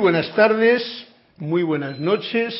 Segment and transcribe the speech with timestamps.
[0.00, 0.82] Buenas tardes,
[1.36, 2.54] muy buenas noches,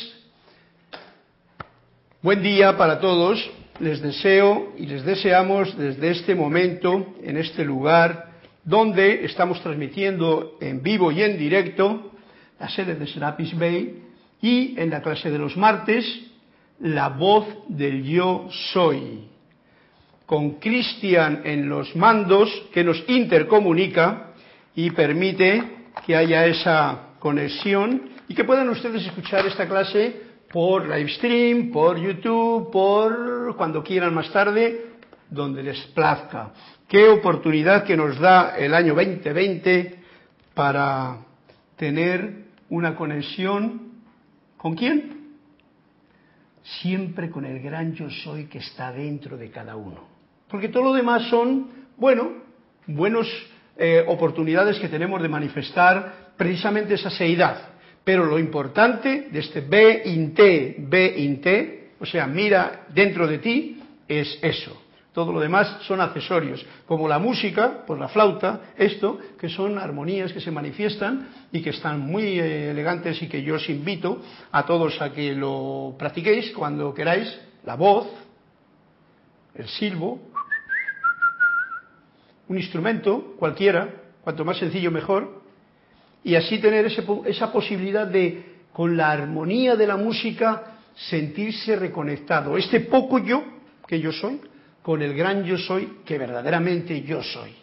[2.21, 3.51] buen día para todos.
[3.79, 10.83] Les deseo y les deseamos desde este momento, en este lugar, donde estamos transmitiendo en
[10.83, 12.13] vivo y en directo
[12.59, 14.03] la sede de Serapis Bay
[14.43, 16.05] y en la clase de los martes,
[16.79, 19.29] la voz del yo soy,
[20.27, 24.35] con Cristian en los mandos que nos intercomunica
[24.75, 25.63] y permite
[26.05, 31.97] que haya esa conexión y que puedan ustedes escuchar esta clase por live stream, por
[31.97, 34.87] YouTube, por cuando quieran más tarde,
[35.29, 36.51] donde les plazca.
[36.89, 40.01] Qué oportunidad que nos da el año 2020
[40.55, 41.19] para
[41.77, 43.93] tener una conexión
[44.57, 45.37] con quién?
[46.63, 50.09] Siempre con el gran yo soy que está dentro de cada uno.
[50.49, 52.33] Porque todo lo demás son, bueno,
[52.87, 53.29] buenas
[53.77, 57.69] eh, oportunidades que tenemos de manifestar precisamente esa seidad.
[58.03, 61.39] Pero lo importante de este be in te, be in
[62.01, 63.79] o sea, mira dentro de ti,
[64.09, 64.75] es eso.
[65.13, 70.33] Todo lo demás son accesorios, como la música, pues la flauta, esto, que son armonías
[70.33, 74.65] que se manifiestan y que están muy eh, elegantes y que yo os invito a
[74.65, 78.07] todos a que lo practiquéis cuando queráis, la voz,
[79.55, 80.23] el silbo,
[82.49, 83.91] un instrumento cualquiera,
[84.23, 85.40] cuanto más sencillo mejor,
[86.23, 92.57] y así tener esa posibilidad de, con la armonía de la música, sentirse reconectado.
[92.57, 93.43] Este poco yo,
[93.87, 94.41] que yo soy,
[94.83, 97.55] con el gran yo soy, que verdaderamente yo soy.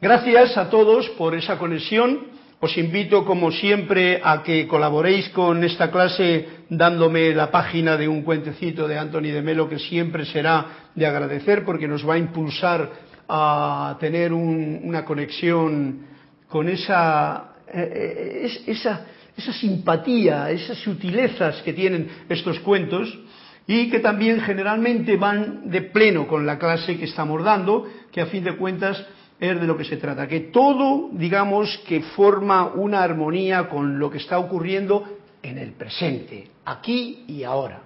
[0.00, 2.32] Gracias a todos por esa conexión.
[2.58, 8.22] Os invito, como siempre, a que colaboréis con esta clase dándome la página de un
[8.22, 12.90] cuentecito de Anthony de Melo, que siempre será de agradecer porque nos va a impulsar
[13.28, 16.11] a tener una conexión
[16.52, 23.18] con esa, eh, eh, esa, esa simpatía, esas sutilezas que tienen estos cuentos
[23.66, 28.26] y que también generalmente van de pleno con la clase que estamos dando, que a
[28.26, 29.02] fin de cuentas
[29.40, 34.10] es de lo que se trata, que todo, digamos, que forma una armonía con lo
[34.10, 35.04] que está ocurriendo
[35.42, 37.80] en el presente, aquí y ahora.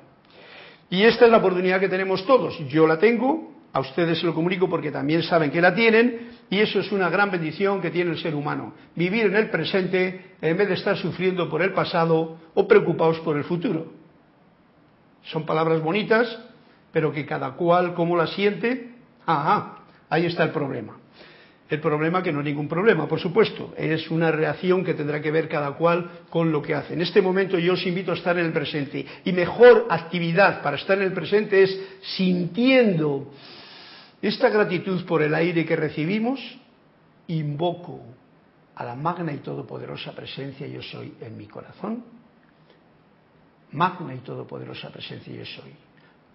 [0.90, 2.58] Y esta es la oportunidad que tenemos todos.
[2.68, 6.60] Yo la tengo, a ustedes se lo comunico porque también saben que la tienen y
[6.60, 8.74] eso es una gran bendición que tiene el ser humano.
[8.94, 13.36] Vivir en el presente en vez de estar sufriendo por el pasado o preocupados por
[13.36, 13.92] el futuro.
[15.24, 16.38] Son palabras bonitas,
[16.92, 18.92] pero que cada cual como la siente,
[19.26, 19.78] ajá,
[20.08, 20.98] ahí está el problema.
[21.68, 25.32] El problema que no es ningún problema, por supuesto, es una reacción que tendrá que
[25.32, 26.94] ver cada cual con lo que hace.
[26.94, 30.76] En este momento yo os invito a estar en el presente y mejor actividad para
[30.76, 31.80] estar en el presente es
[32.16, 33.32] sintiendo
[34.22, 36.40] esta gratitud por el aire que recibimos,
[37.28, 38.00] invoco
[38.74, 42.04] a la magna y todopoderosa presencia yo soy en mi corazón.
[43.72, 45.72] Magna y todopoderosa presencia yo soy.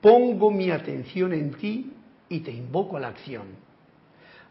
[0.01, 1.94] Pongo mi atención en ti
[2.30, 3.48] y te invoco a la acción.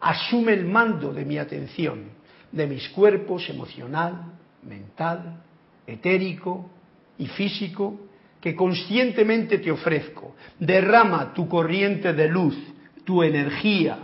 [0.01, 2.11] Asume el mando de mi atención,
[2.53, 4.33] de mis cuerpos emocional,
[4.63, 5.43] mental,
[5.87, 6.71] etérico
[7.19, 8.01] y físico
[8.41, 10.37] que conscientemente te ofrezco.
[10.59, 12.57] Derrama tu corriente de luz,
[13.05, 13.99] tu energía,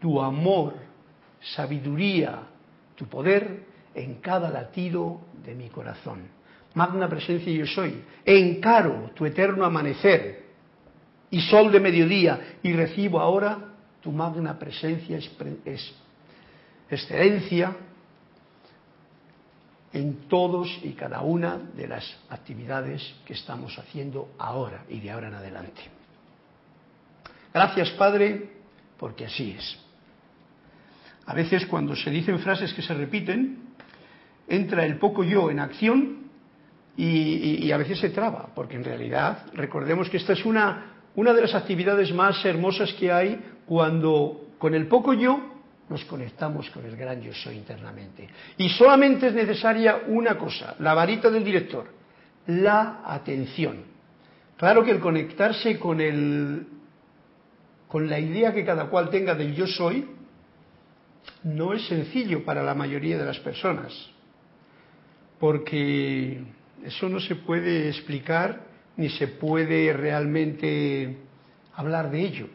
[0.00, 0.74] tu amor,
[1.40, 2.42] sabiduría,
[2.96, 3.64] tu poder
[3.94, 6.28] en cada latido de mi corazón.
[6.74, 8.02] Magna presencia yo soy.
[8.24, 10.44] Encaro tu eterno amanecer
[11.30, 13.58] y sol de mediodía y recibo ahora
[14.00, 15.18] tu magna presencia,
[15.64, 15.94] es,
[16.88, 17.76] excelencia
[19.92, 25.28] en todos y cada una de las actividades que estamos haciendo ahora y de ahora
[25.28, 25.99] en adelante.
[27.52, 28.48] Gracias, Padre,
[28.98, 29.78] porque así es.
[31.26, 33.58] A veces cuando se dicen frases que se repiten,
[34.48, 36.18] entra el poco yo en acción
[36.96, 41.42] y, a veces se traba, porque en realidad recordemos que esta es una, una de
[41.42, 45.40] las actividades más hermosas que hay cuando con el poco yo
[45.88, 48.28] nos conectamos con el gran yo soy internamente.
[48.58, 51.86] Y solamente es necesaria una cosa, la varita del director,
[52.46, 53.84] la atención.
[54.56, 56.66] Claro que el conectarse con el
[57.90, 60.08] con la idea que cada cual tenga del yo soy,
[61.42, 63.92] no es sencillo para la mayoría de las personas,
[65.40, 66.40] porque
[66.84, 68.60] eso no se puede explicar
[68.96, 71.16] ni se puede realmente
[71.74, 72.46] hablar de ello.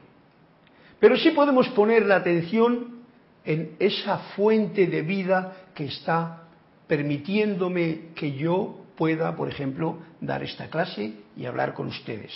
[1.01, 3.01] Pero sí podemos poner la atención
[3.43, 6.43] en esa fuente de vida que está
[6.87, 12.31] permitiéndome que yo pueda, por ejemplo, dar esta clase y hablar con ustedes.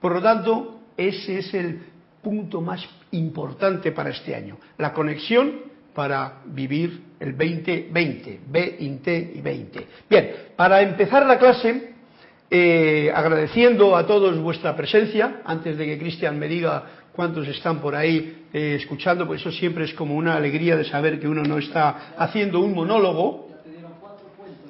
[0.00, 1.91] Por lo tanto, ese es el
[2.22, 9.40] punto más importante para este año, la conexión para vivir el 2020, B, INTE y
[9.40, 9.86] 20.
[10.08, 11.92] Bien, para empezar la clase,
[12.50, 17.94] eh, agradeciendo a todos vuestra presencia, antes de que Cristian me diga cuántos están por
[17.94, 21.58] ahí eh, escuchando, pues eso siempre es como una alegría de saber que uno no
[21.58, 23.51] está haciendo un monólogo.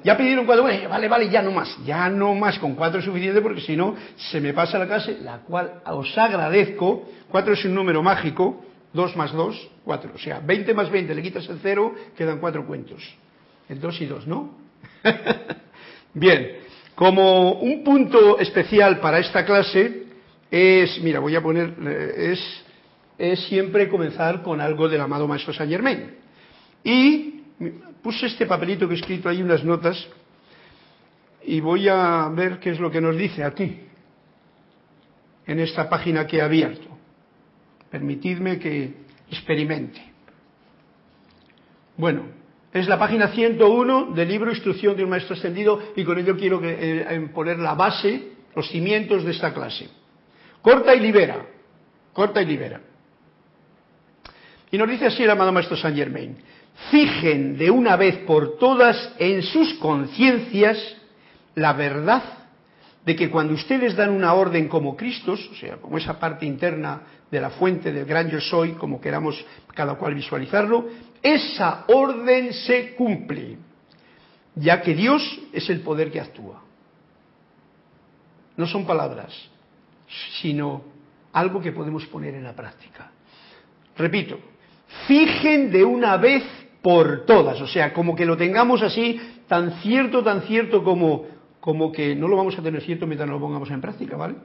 [0.03, 3.05] Ya pidieron cuatro, bueno, vale, vale, ya no más, ya no más, con cuatro es
[3.05, 7.63] suficiente porque si no se me pasa la clase, la cual os agradezco, cuatro es
[7.63, 11.59] un número mágico, dos más dos, cuatro, o sea, 20 más 20, le quitas el
[11.61, 13.01] cero, quedan cuatro cuentos,
[13.69, 14.57] el dos y dos, ¿no?
[16.13, 16.57] Bien,
[16.95, 20.03] como un punto especial para esta clase,
[20.51, 22.63] es, mira, voy a poner, eh, es,
[23.17, 26.15] es siempre comenzar con algo del amado Maestro Saint Germain.
[26.83, 27.41] Y
[28.03, 30.07] puse este papelito que he escrito ahí unas notas
[31.45, 33.79] y voy a ver qué es lo que nos dice aquí,
[35.47, 36.87] en esta página que he abierto.
[37.89, 38.93] Permitidme que
[39.29, 40.01] experimente.
[41.97, 42.25] Bueno,
[42.73, 46.59] es la página 101 del libro Instrucción de un Maestro Ascendido y con ello quiero
[46.63, 49.89] eh, poner la base, los cimientos de esta clase.
[50.61, 51.45] Corta y libera.
[52.13, 52.81] Corta y libera.
[54.71, 56.35] Y nos dice así el amado Maestro Saint Germain.
[56.89, 60.77] Fijen de una vez por todas en sus conciencias
[61.55, 62.23] la verdad
[63.05, 67.01] de que cuando ustedes dan una orden como Cristos, o sea, como esa parte interna
[67.29, 69.43] de la fuente del gran yo soy, como queramos
[69.73, 70.87] cada cual visualizarlo,
[71.21, 73.57] esa orden se cumple,
[74.55, 76.61] ya que Dios es el poder que actúa.
[78.55, 79.33] No son palabras,
[80.41, 80.83] sino
[81.33, 83.11] algo que podemos poner en la práctica.
[83.97, 84.39] Repito,
[85.07, 86.43] fijen de una vez
[86.83, 91.25] por todas, o sea, como que lo tengamos así, tan cierto, tan cierto como,
[91.61, 94.35] como que no lo vamos a tener cierto mientras no lo pongamos en práctica, ¿vale?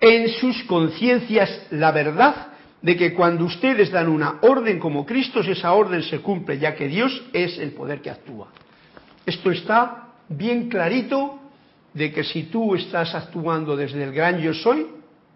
[0.00, 2.48] En sus conciencias la verdad
[2.82, 6.88] de que cuando ustedes dan una orden como Cristo, esa orden se cumple, ya que
[6.88, 8.48] Dios es el poder que actúa.
[9.24, 11.38] Esto está bien clarito
[11.94, 14.88] de que si tú estás actuando desde el gran yo soy,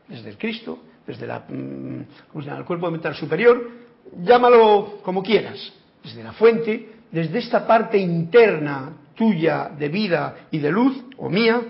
[0.09, 2.01] desde el Cristo, desde la, mm,
[2.35, 3.86] el cuerpo mental superior,
[4.23, 5.73] llámalo como quieras,
[6.03, 11.63] desde la fuente, desde esta parte interna tuya de vida y de luz, o mía,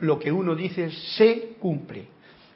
[0.00, 2.14] lo que uno dice se cumple.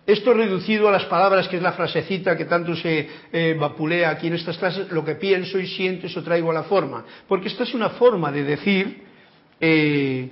[0.09, 4.29] Esto reducido a las palabras, que es la frasecita que tanto se eh, vapulea aquí
[4.29, 7.05] en estas clases, lo que pienso y siento, eso traigo a la forma.
[7.29, 9.03] Porque esta es una forma de decir
[9.61, 10.31] eh,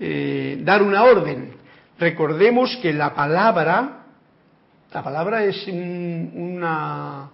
[0.00, 1.52] eh, dar una orden.
[2.00, 4.06] Recordemos que la palabra,
[4.92, 7.30] la palabra es una,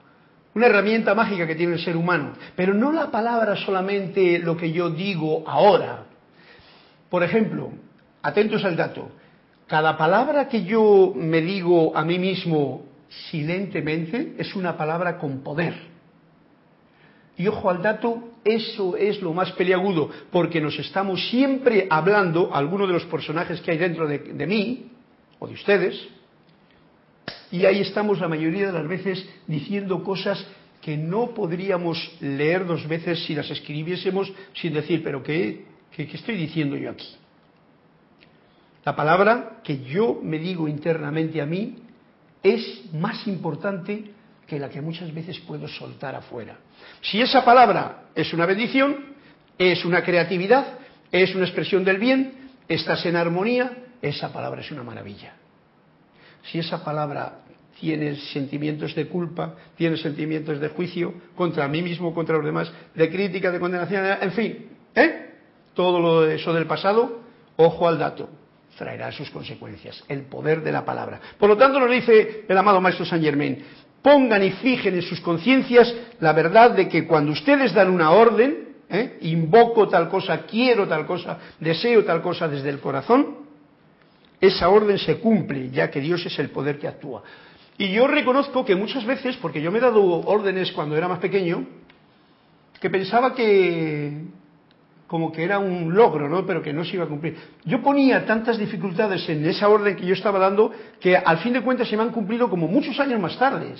[0.54, 4.70] una herramienta mágica que tiene el ser humano, pero no la palabra solamente lo que
[4.70, 6.04] yo digo ahora.
[7.08, 7.70] Por ejemplo,
[8.22, 9.10] atentos al dato,
[9.66, 12.84] cada palabra que yo me digo a mí mismo
[13.30, 15.74] silentemente es una palabra con poder.
[17.36, 22.88] Y ojo al dato, eso es lo más peliagudo, porque nos estamos siempre hablando, algunos
[22.88, 24.90] de los personajes que hay dentro de, de mí,
[25.38, 26.08] o de ustedes,
[27.50, 30.44] y ahí estamos la mayoría de las veces diciendo cosas
[30.80, 35.64] que no podríamos leer dos veces si las escribiésemos sin decir, pero ¿qué,
[35.96, 37.14] estoy diciendo yo aquí?
[38.84, 41.76] La palabra que yo me digo internamente a mí
[42.42, 44.10] es más importante
[44.46, 46.58] que la que muchas veces puedo soltar afuera.
[47.00, 49.14] Si esa palabra es una bendición,
[49.56, 50.78] es una creatividad,
[51.12, 55.34] es una expresión del bien, estás en armonía, esa palabra es una maravilla.
[56.44, 57.42] Si esa palabra
[57.78, 63.10] tiene sentimientos de culpa, tiene sentimientos de juicio contra mí mismo, contra los demás, de
[63.10, 65.30] crítica, de condenación, en fin, ¿eh?
[65.74, 67.20] todo lo eso del pasado,
[67.56, 68.28] ojo al dato,
[68.76, 71.20] traerá sus consecuencias, el poder de la palabra.
[71.38, 73.64] Por lo tanto, nos dice el amado Maestro Saint Germain,
[74.00, 78.76] pongan y fijen en sus conciencias la verdad de que cuando ustedes dan una orden,
[78.88, 79.18] ¿eh?
[79.22, 83.41] invoco tal cosa, quiero tal cosa, deseo tal cosa desde el corazón,
[84.42, 87.22] esa orden se cumple, ya que Dios es el poder que actúa.
[87.78, 91.20] Y yo reconozco que muchas veces, porque yo me he dado órdenes cuando era más
[91.20, 91.64] pequeño,
[92.80, 94.24] que pensaba que
[95.06, 96.44] como que era un logro, ¿no?
[96.44, 97.36] Pero que no se iba a cumplir.
[97.64, 101.60] Yo ponía tantas dificultades en esa orden que yo estaba dando que al fin de
[101.60, 103.74] cuentas se me han cumplido como muchos años más tarde.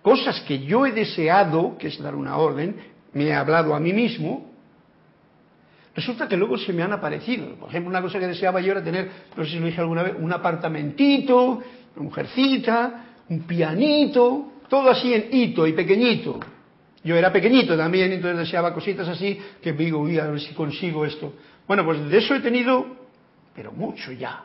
[0.00, 2.76] Cosas que yo he deseado, que es dar una orden,
[3.12, 4.49] me he hablado a mí mismo,
[5.94, 7.54] resulta que luego se me han aparecido.
[7.56, 10.02] Por ejemplo, una cosa que deseaba yo era tener, no sé si lo dije alguna
[10.02, 11.62] vez, un apartamentito,
[11.96, 16.40] una mujercita, un pianito, todo así en hito y pequeñito.
[17.02, 21.04] Yo era pequeñito también, entonces deseaba cositas así, que digo, uy, a ver si consigo
[21.04, 21.32] esto.
[21.66, 22.86] Bueno, pues de eso he tenido,
[23.54, 24.44] pero mucho ya.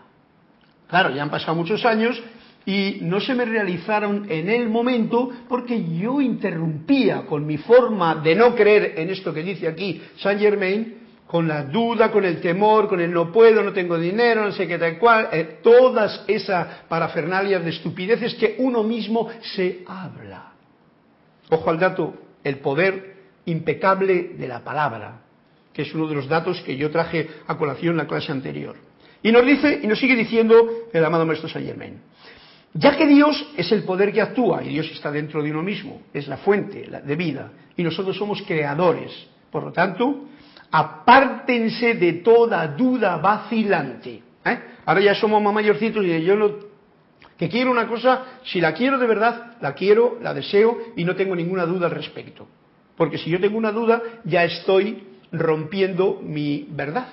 [0.87, 2.21] Claro, ya han pasado muchos años
[2.65, 8.35] y no se me realizaron en el momento porque yo interrumpía con mi forma de
[8.35, 12.87] no creer en esto que dice aquí Saint Germain, con la duda, con el temor,
[12.87, 16.83] con el no puedo, no tengo dinero, no sé qué tal cual, eh, todas esas
[16.87, 20.53] parafernalias de estupideces que uno mismo se habla.
[21.49, 22.13] Ojo al dato,
[22.43, 23.15] el poder
[23.45, 25.21] impecable de la palabra,
[25.73, 28.75] que es uno de los datos que yo traje a colación en la clase anterior.
[29.23, 31.67] Y nos dice, y nos sigue diciendo el amado Maestro Saint
[32.77, 36.01] ya que Dios es el poder que actúa y Dios está dentro de uno mismo,
[36.13, 39.11] es la fuente de vida y nosotros somos creadores.
[39.49, 40.25] Por lo tanto,
[40.71, 44.21] apártense de toda duda vacilante.
[44.45, 44.59] ¿eh?
[44.85, 46.51] Ahora ya somos más mayorcitos y yo no,
[47.37, 51.15] que quiero una cosa, si la quiero de verdad, la quiero, la deseo y no
[51.15, 52.47] tengo ninguna duda al respecto.
[52.95, 57.07] Porque si yo tengo una duda, ya estoy rompiendo mi verdad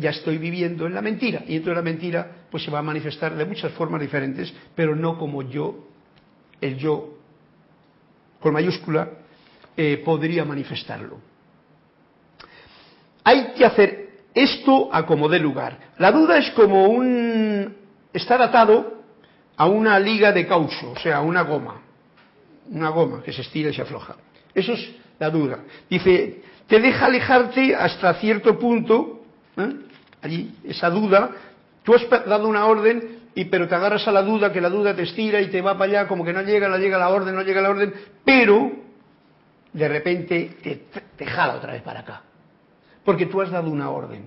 [0.00, 1.44] ya estoy viviendo en la mentira.
[1.46, 5.18] Y entonces la mentira pues se va a manifestar de muchas formas diferentes, pero no
[5.18, 5.86] como yo,
[6.60, 7.18] el yo
[8.40, 9.10] con mayúscula,
[9.76, 11.18] eh, podría manifestarlo.
[13.24, 15.78] Hay que hacer esto a como dé lugar.
[15.98, 17.76] La duda es como un
[18.12, 19.00] estar atado
[19.56, 21.82] a una liga de caucho, o sea, una goma,
[22.70, 24.16] una goma que se estira y se afloja.
[24.54, 25.60] Eso es la duda.
[25.88, 29.20] Dice, te deja alejarte hasta cierto punto
[29.56, 29.76] ¿eh?
[30.22, 31.30] allí, esa duda,
[31.82, 34.94] tú has dado una orden, y, pero te agarras a la duda, que la duda
[34.94, 37.34] te estira y te va para allá, como que no llega, no llega la orden,
[37.34, 37.92] no llega la orden,
[38.24, 38.72] pero
[39.72, 40.84] de repente te,
[41.16, 42.22] te jala otra vez para acá,
[43.10, 44.22] porque tú has dado una orden.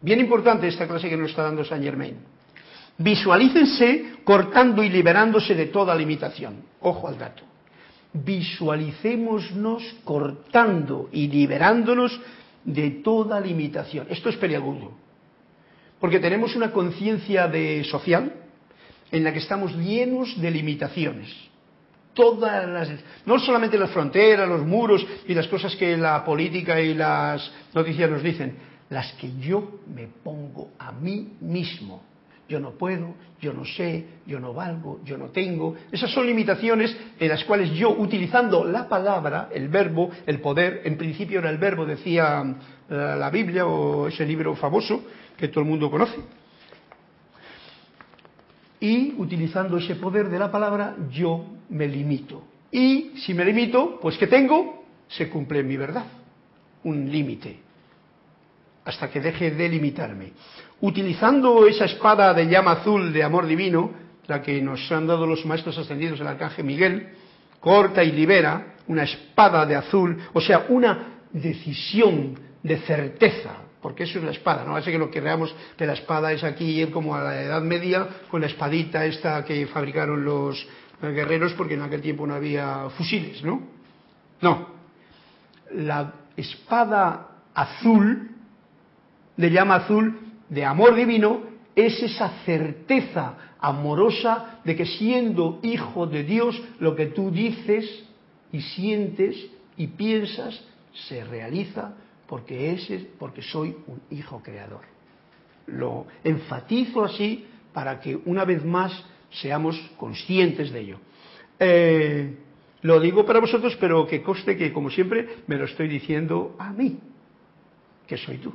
[0.00, 2.16] Bien importante esta clase que nos está dando Saint Germain.
[2.96, 6.62] Visualícense cortando y liberándose de toda limitación.
[6.80, 7.42] Ojo al dato.
[8.12, 12.20] Visualicémonos cortando y liberándonos
[12.62, 14.06] de toda limitación.
[14.10, 14.92] Esto es peliagudo,
[15.98, 17.50] porque tenemos una conciencia
[17.90, 18.32] social
[19.10, 21.34] en la que estamos llenos de limitaciones.
[22.14, 22.88] Todas las,
[23.26, 28.10] no solamente las fronteras, los muros y las cosas que la política y las noticias
[28.10, 28.56] nos dicen,
[28.90, 32.14] las que yo me pongo a mí mismo
[32.48, 35.76] yo no puedo, yo no sé, yo no valgo, yo no tengo.
[35.90, 40.96] Esas son limitaciones en las cuales yo, utilizando la palabra, el verbo, el poder, en
[40.98, 42.44] principio era el verbo, decía
[42.88, 45.04] eh, la Biblia o ese libro famoso
[45.36, 46.16] que todo el mundo conoce.
[48.84, 52.42] Y utilizando ese poder de la palabra, yo me limito.
[52.70, 54.84] Y si me limito, pues ¿qué tengo?
[55.08, 56.04] Se cumple mi verdad.
[56.82, 57.60] Un límite.
[58.84, 60.32] Hasta que deje de limitarme
[60.84, 63.90] utilizando esa espada de llama azul de amor divino,
[64.26, 67.08] la que nos han dado los maestros ascendidos el arcángel Miguel,
[67.58, 74.18] corta y libera, una espada de azul, o sea, una decisión de certeza, porque eso
[74.18, 77.14] es la espada, no ser que lo que veamos que la espada es aquí como
[77.14, 80.66] a la Edad Media, con la espadita esta que fabricaron los
[81.02, 83.60] guerreros, porque en aquel tiempo no había fusiles, ¿no?
[84.40, 84.68] No.
[85.72, 88.30] La espada azul,
[89.36, 91.42] de llama azul, de amor divino
[91.76, 97.84] es esa certeza amorosa de que siendo hijo de Dios, lo que tú dices
[98.50, 99.36] y sientes
[99.76, 100.58] y piensas
[101.06, 101.92] se realiza
[102.28, 104.82] porque, ese, porque soy un hijo creador.
[105.66, 110.98] Lo enfatizo así para que una vez más seamos conscientes de ello.
[111.58, 112.34] Eh,
[112.82, 116.70] lo digo para vosotros, pero que coste que, como siempre, me lo estoy diciendo a
[116.72, 116.98] mí,
[118.06, 118.52] que soy tú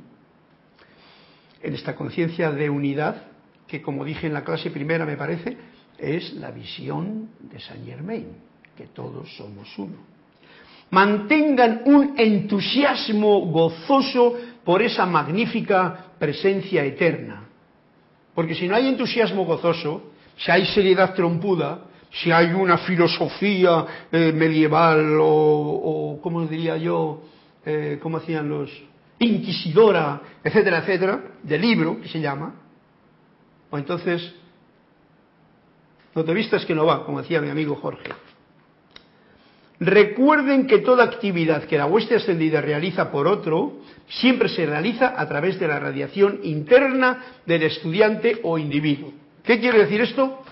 [1.62, 3.24] en esta conciencia de unidad,
[3.68, 5.58] que como dije en la clase primera me parece,
[5.98, 8.28] es la visión de Saint Germain,
[8.78, 10.09] que todos somos uno.
[10.92, 17.44] Mantengan un entusiasmo gozoso por esa magnífica presencia eterna.
[18.34, 21.82] Porque si no hay entusiasmo gozoso, si hay seriedad trompuda,
[22.12, 27.22] si hay una filosofía eh, medieval o, o, ¿cómo diría yo?
[27.66, 28.72] Eh, ¿Cómo hacían los,
[29.20, 32.56] inquisidora, etcétera, etcétera, de libro, que se llama,
[33.70, 34.34] o entonces
[36.16, 38.10] no te vistas que no va, como decía mi amigo Jorge.
[39.80, 43.78] Recuerden que toda actividad que la hueste ascendida realiza por otro
[44.10, 49.14] siempre se realiza a través de la radiación interna del estudiante o individuo.
[49.44, 50.44] ¿Qué quiere decir esto?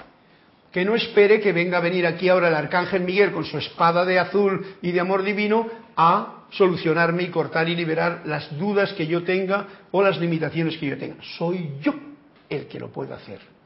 [0.71, 4.05] Que no espere que venga a venir aquí ahora el arcángel Miguel con su espada
[4.05, 5.67] de azul y de amor divino
[5.97, 10.87] a solucionarme y cortar y liberar las dudas que yo tenga o las limitaciones que
[10.87, 11.17] yo tenga.
[11.37, 11.93] Soy yo
[12.49, 13.56] el que lo puede hacer.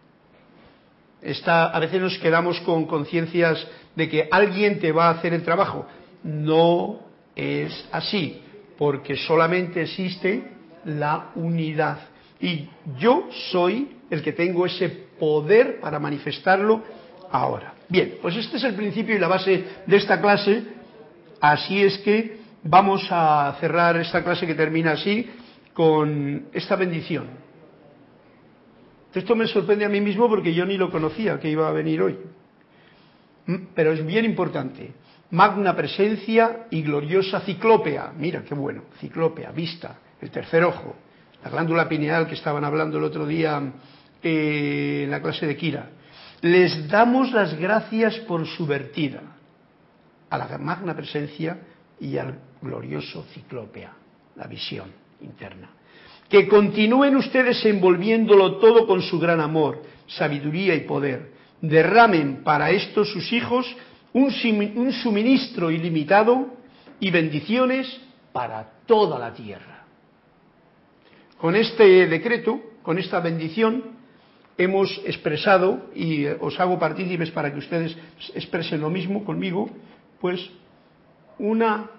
[1.22, 5.44] Está, a veces nos quedamos con conciencias de que alguien te va a hacer el
[5.44, 5.86] trabajo.
[6.24, 7.00] No
[7.36, 8.42] es así,
[8.78, 10.52] porque solamente existe
[10.86, 12.00] la unidad.
[12.40, 16.84] Y yo soy el que tengo ese poder para manifestarlo
[17.32, 17.74] ahora.
[17.88, 20.64] Bien, pues este es el principio y la base de esta clase.
[21.40, 25.30] Así es que vamos a cerrar esta clase que termina así
[25.74, 27.28] con esta bendición.
[29.14, 32.02] Esto me sorprende a mí mismo porque yo ni lo conocía que iba a venir
[32.02, 32.18] hoy.
[33.46, 34.94] Mm, pero es bien importante.
[35.32, 38.14] Magna presencia y gloriosa ciclópea.
[38.18, 40.96] Mira qué bueno, ciclópea, vista, el tercer ojo,
[41.44, 43.62] la glándula pineal que estaban hablando el otro día
[44.22, 45.90] eh, en la clase de Kira.
[46.42, 49.22] Les damos las gracias por su vertida
[50.30, 51.60] a la magna presencia
[52.00, 53.94] y al glorioso ciclópea,
[54.36, 55.70] la visión interna.
[56.32, 61.34] Que continúen ustedes envolviéndolo todo con su gran amor, sabiduría y poder.
[61.60, 63.68] Derramen para estos sus hijos
[64.14, 64.32] un,
[64.94, 66.48] suministro ilimitado
[67.02, 68.00] y bendiciones
[68.32, 69.84] para toda la tierra.
[71.38, 73.84] Con este decreto, con esta bendición,
[74.58, 77.98] hemos expresado, y os hago partícipes para que ustedes
[78.34, 79.70] expresen lo mismo conmigo,
[80.22, 80.50] pues
[81.40, 81.90] una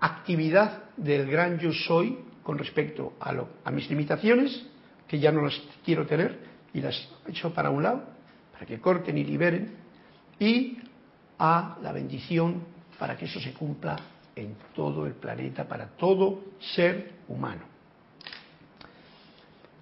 [0.00, 4.66] actividad del gran yo soy con respecto a, lo, a mis limitaciones,
[5.06, 6.38] que ya no las quiero tener
[6.74, 8.04] y las he hecho para un lado,
[8.52, 9.76] para que corten y liberen,
[10.38, 10.78] y
[11.38, 12.64] a la bendición
[12.98, 13.96] para que eso se cumpla
[14.34, 16.40] en todo el planeta, para todo
[16.74, 17.62] ser humano.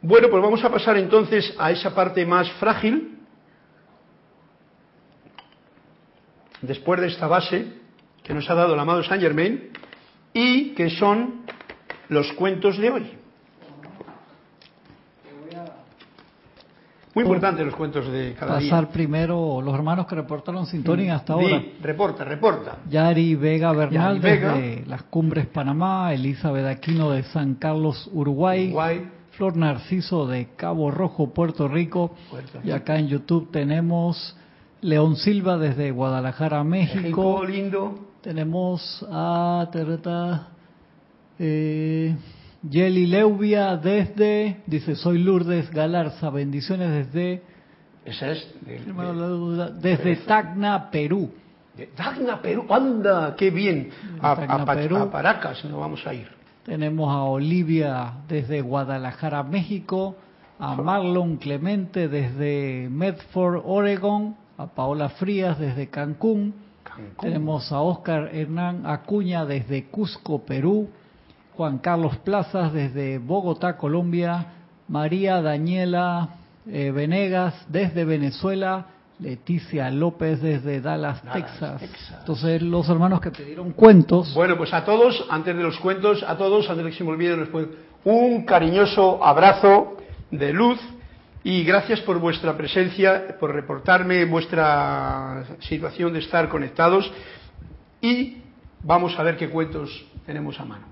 [0.02, 3.18] Bueno, pues vamos a pasar entonces a esa parte más frágil,
[6.62, 7.66] después de esta base
[8.22, 9.70] que nos ha dado el amado Saint Germain,
[10.32, 11.42] y que son
[12.10, 13.06] los cuentos de hoy.
[17.12, 21.32] Muy importante los cuentos de cada pasar Pasar primero los hermanos que reportaron sintonía hasta
[21.32, 21.60] ahora.
[21.82, 22.78] reporta, reporta.
[22.88, 28.72] Yari Vega Bernal de las Cumbres Panamá, Elizabeth Aquino de San Carlos, Uruguay,
[29.32, 32.14] Flor Narciso de Cabo Rojo, Puerto Rico,
[32.62, 34.36] y acá en YouTube tenemos
[34.80, 37.00] León Silva desde Guadalajara, México.
[37.00, 37.94] México lindo.
[38.22, 40.48] Tenemos a Tereta
[41.40, 42.14] eh,
[42.68, 47.42] Yeli Leubia desde, dice, soy Lourdes Galarza, bendiciones desde...
[48.04, 48.54] Esa es...
[49.80, 51.30] desde Tacna, Perú.
[51.76, 53.90] De Tacna, Perú, anda, qué bien.
[54.20, 56.28] A, a, Paracas nos vamos a ir.
[56.64, 60.16] Tenemos a Olivia desde Guadalajara, México,
[60.58, 66.54] a Marlon Clemente desde Medford, Oregon, a Paola Frías desde Cancún,
[67.18, 70.90] tenemos a Oscar Hernán Acuña desde Cusco, Perú,
[71.60, 74.46] Juan Carlos Plazas desde Bogotá, Colombia,
[74.88, 76.30] María Daniela
[76.66, 78.86] eh, Venegas desde Venezuela,
[79.18, 81.82] Leticia López desde Dallas, Texas.
[82.18, 84.32] Entonces, los hermanos que pidieron cuentos.
[84.32, 87.10] Bueno, pues a todos, antes de los cuentos, a todos, antes de que se me
[87.10, 87.36] olvide,
[88.04, 89.98] un cariñoso abrazo
[90.30, 90.80] de luz
[91.44, 97.12] y gracias por vuestra presencia, por reportarme vuestra situación de estar conectados
[98.00, 98.38] y
[98.82, 100.89] vamos a ver qué cuentos tenemos a mano.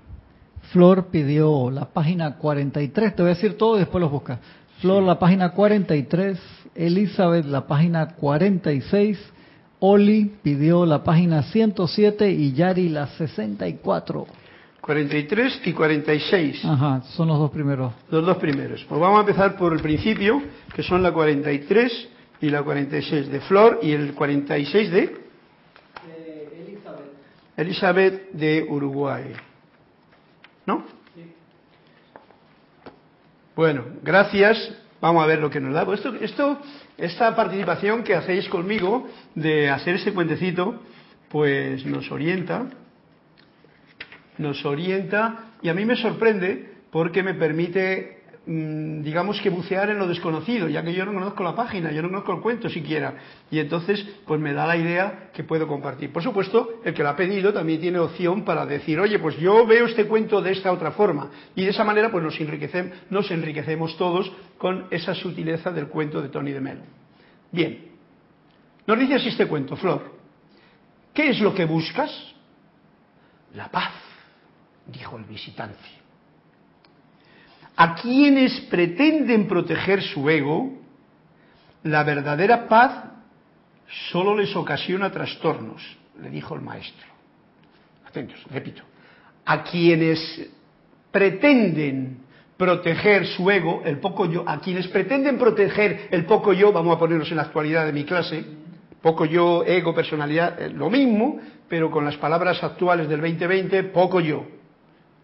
[0.71, 4.39] Flor pidió la página 43, te voy a decir todo y después los buscas.
[4.81, 6.39] Flor la página 43,
[6.75, 9.17] Elizabeth la página 46,
[9.79, 14.27] Oli pidió la página 107 y Yari la 64.
[14.81, 16.65] 43 y 46.
[16.65, 17.93] Ajá, son los dos primeros.
[18.11, 18.85] Los dos primeros.
[18.87, 20.41] Pues vamos a empezar por el principio,
[20.75, 22.09] que son la 43
[22.41, 25.17] y la 46 de Flor y el 46 de...
[26.57, 27.57] Elizabeth.
[27.57, 29.33] Elizabeth de Uruguay.
[30.69, 30.83] ¿No?
[33.55, 34.71] Bueno, gracias.
[35.01, 35.83] Vamos a ver lo que nos da.
[35.83, 36.59] Pues esto, esto,
[36.95, 40.79] esta participación que hacéis conmigo de hacer ese cuentecito,
[41.29, 42.67] pues nos orienta
[44.37, 50.07] nos orienta y a mí me sorprende porque me permite, digamos que bucear en lo
[50.07, 53.15] desconocido, ya que yo no conozco la página, yo no conozco el cuento siquiera.
[53.51, 56.11] Y entonces, pues me da la idea que puedo compartir.
[56.11, 59.67] Por supuesto, el que lo ha pedido también tiene opción para decir, oye, pues yo
[59.67, 61.29] veo este cuento de esta otra forma.
[61.55, 66.21] Y de esa manera, pues nos enriquecemos, nos enriquecemos todos con esa sutileza del cuento
[66.21, 66.81] de Tony de Melo.
[67.51, 67.89] Bien,
[68.87, 70.17] nos dice así este cuento, Flor.
[71.13, 72.11] ¿Qué es lo que buscas?
[73.53, 73.91] La paz
[74.87, 75.98] dijo el visitante.
[77.81, 80.69] A quienes pretenden proteger su ego,
[81.83, 83.05] la verdadera paz
[84.11, 85.81] solo les ocasiona trastornos,
[86.21, 87.07] le dijo el maestro.
[88.05, 88.83] Atentos, repito.
[89.45, 90.19] A quienes
[91.09, 92.17] pretenden
[92.57, 96.99] proteger su ego, el poco yo, a quienes pretenden proteger el poco yo, vamos a
[96.99, 98.43] ponernos en la actualidad de mi clase,
[99.01, 101.39] poco yo, ego, personalidad, eh, lo mismo,
[101.69, 104.45] pero con las palabras actuales del 2020, poco yo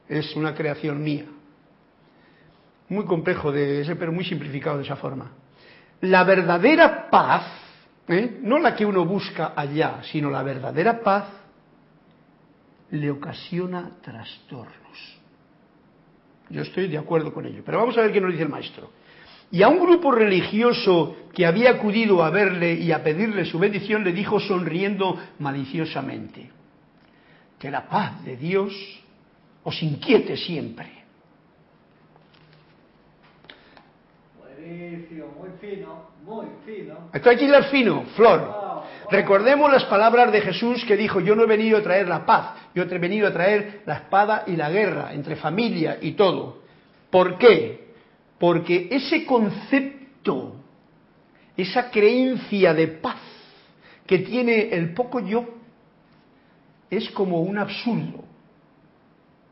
[0.07, 1.25] es una creación mía.
[2.89, 5.31] Muy complejo de ese, pero muy simplificado de esa forma.
[6.01, 7.43] La verdadera paz,
[8.07, 8.39] ¿eh?
[8.41, 11.25] no la que uno busca allá, sino la verdadera paz,
[12.91, 15.19] le ocasiona trastornos.
[16.49, 18.91] Yo estoy de acuerdo con ello, pero vamos a ver qué nos dice el maestro.
[19.51, 24.03] Y a un grupo religioso que había acudido a verle y a pedirle su bendición
[24.03, 26.49] le dijo sonriendo maliciosamente,
[27.57, 28.73] que la paz de Dios
[29.63, 31.04] os inquiete siempre.
[35.11, 37.09] Muy fino, muy fino.
[37.13, 38.83] Estoy aquí hilar fino, Flor.
[39.11, 42.53] Recordemos las palabras de Jesús que dijo, yo no he venido a traer la paz,
[42.73, 46.61] yo he venido a traer la espada y la guerra entre familia y todo.
[47.11, 47.93] ¿Por qué?
[48.39, 50.55] Porque ese concepto,
[51.55, 53.19] esa creencia de paz
[54.07, 55.45] que tiene el poco yo,
[56.89, 58.23] es como un absurdo.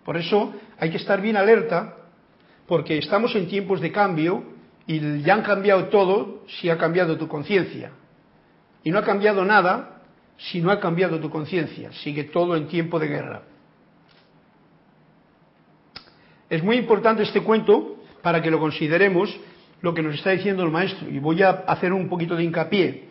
[0.03, 1.95] Por eso hay que estar bien alerta,
[2.67, 4.52] porque estamos en tiempos de cambio
[4.85, 7.91] y ya han cambiado todo si ha cambiado tu conciencia.
[8.83, 10.01] Y no ha cambiado nada
[10.37, 11.91] si no ha cambiado tu conciencia.
[11.93, 13.43] Sigue todo en tiempo de guerra.
[16.49, 19.35] Es muy importante este cuento para que lo consideremos
[19.81, 21.09] lo que nos está diciendo el maestro.
[21.09, 23.05] Y voy a hacer un poquito de hincapié.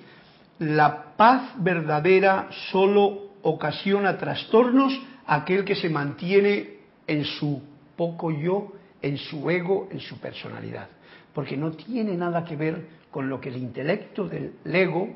[0.59, 7.63] La paz verdadera solo ocasiona trastornos a aquel que se mantiene en su
[7.97, 10.89] poco yo, en su ego, en su personalidad.
[11.35, 15.09] Porque no tiene nada que ver con lo que el intelecto del ego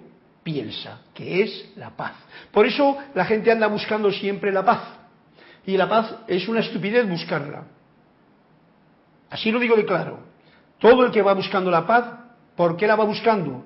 [0.42, 2.12] piensa, que es la paz.
[2.52, 4.80] Por eso la gente anda buscando siempre la paz.
[5.66, 7.64] Y la paz es una estupidez buscarla.
[9.30, 10.20] Así lo digo de claro.
[10.78, 12.04] Todo el que va buscando la paz,
[12.54, 13.64] ¿por qué la va buscando?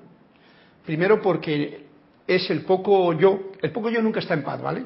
[0.85, 1.85] Primero porque
[2.25, 3.51] es el poco yo.
[3.61, 4.85] El poco yo nunca está en paz, ¿vale?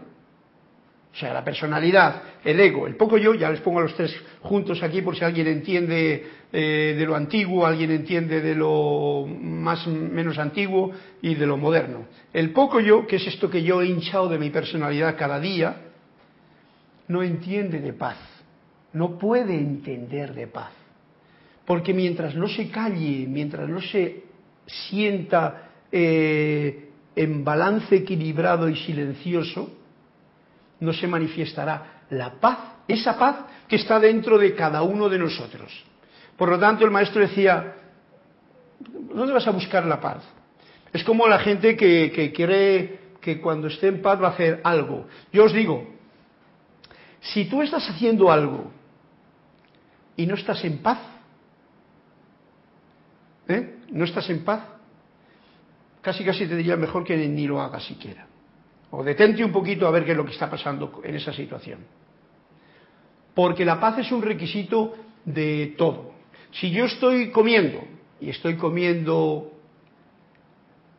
[1.16, 4.14] O sea, la personalidad, el ego, el poco yo, ya les pongo a los tres
[4.42, 9.88] juntos aquí por si alguien entiende eh, de lo antiguo, alguien entiende de lo más
[9.88, 12.08] menos antiguo y de lo moderno.
[12.34, 15.84] El poco yo, que es esto que yo he hinchado de mi personalidad cada día,
[17.08, 18.18] no entiende de paz
[18.96, 20.72] no puede entender de paz.
[21.66, 24.24] Porque mientras no se calle, mientras no se
[24.66, 29.70] sienta eh, en balance equilibrado y silencioso,
[30.80, 32.58] no se manifestará la paz,
[32.88, 35.72] esa paz que está dentro de cada uno de nosotros.
[36.38, 37.76] Por lo tanto, el maestro decía,
[38.80, 40.24] ¿dónde vas a buscar la paz?
[40.92, 44.62] Es como la gente que, que quiere que cuando esté en paz va a hacer
[44.64, 45.08] algo.
[45.32, 45.88] Yo os digo,
[47.22, 48.72] si tú estás haciendo algo
[50.16, 51.00] y no estás en paz,
[53.48, 53.80] ¿eh?
[53.90, 54.62] no estás en paz,
[56.02, 58.28] casi casi te diría mejor que ni lo hagas siquiera.
[58.92, 61.80] O detente un poquito a ver qué es lo que está pasando en esa situación.
[63.34, 64.96] Porque la paz es un requisito
[65.26, 66.14] de todo.
[66.52, 67.84] Si yo estoy comiendo
[68.22, 69.52] y estoy comiendo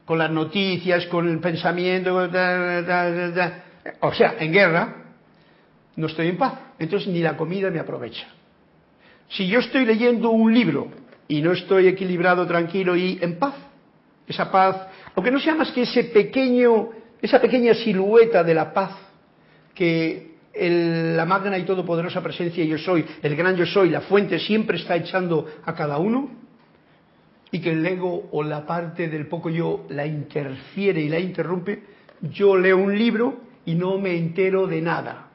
[0.05, 4.96] con las noticias, con el pensamiento, o sea, en guerra,
[5.96, 6.55] no estoy en paz.
[6.79, 8.27] Entonces ni la comida me aprovecha.
[9.29, 10.88] Si yo estoy leyendo un libro
[11.27, 13.55] y no estoy equilibrado, tranquilo y en paz,
[14.29, 18.72] esa paz, lo que no sea más que ese pequeño, esa pequeña silueta de la
[18.72, 18.92] paz
[19.74, 24.79] que la magna y todopoderosa presencia yo soy, el gran yo soy, la fuente siempre
[24.79, 26.31] está echando a cada uno
[27.50, 31.83] y que el ego o la parte del poco yo la interfiere y la interrumpe,
[32.22, 35.29] yo leo un libro y no me entero de nada.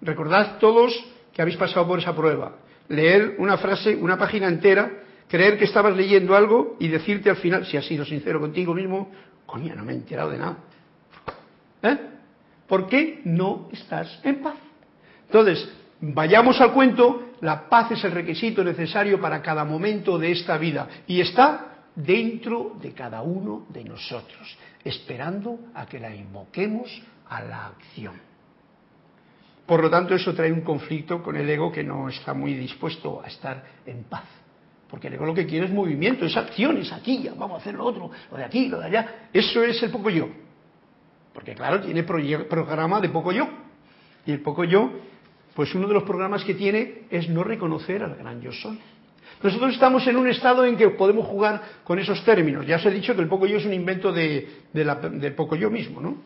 [0.00, 0.92] Recordad todos
[1.32, 2.56] que habéis pasado por esa prueba.
[2.88, 4.90] Leer una frase, una página entera,
[5.28, 9.10] creer que estabas leyendo algo y decirte al final, si has sido sincero contigo mismo,
[9.48, 10.56] coño, no me he enterado de nada.
[11.82, 11.98] ¿Eh?
[12.68, 14.58] ¿Por qué no estás en paz?
[15.24, 15.66] Entonces,
[16.02, 20.86] vayamos al cuento, la paz es el requisito necesario para cada momento de esta vida
[21.06, 27.66] y está dentro de cada uno de nosotros, esperando a que la invoquemos a la
[27.68, 28.20] acción.
[29.64, 33.22] Por lo tanto, eso trae un conflicto con el ego que no está muy dispuesto
[33.22, 34.24] a estar en paz.
[34.90, 37.60] Porque el ego lo que quiere es movimiento, es acción, es aquí, ya, vamos a
[37.60, 39.28] hacer lo otro, lo de aquí, lo de allá.
[39.32, 40.28] Eso es el poco yo.
[41.34, 43.48] Porque claro, tiene programa de poco yo.
[44.24, 44.90] Y el poco yo,
[45.54, 48.78] pues uno de los programas que tiene es no reconocer al gran yo soy.
[49.42, 52.66] Nosotros estamos en un estado en que podemos jugar con esos términos.
[52.66, 55.70] Ya os he dicho que el poco yo es un invento de, del poco yo
[55.70, 56.16] mismo, ¿no?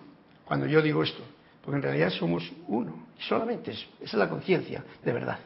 [0.47, 1.23] Cuando yo digo esto
[1.63, 5.39] porque en realidad somos uno, solamente eso, esa es la conciencia, de verdad.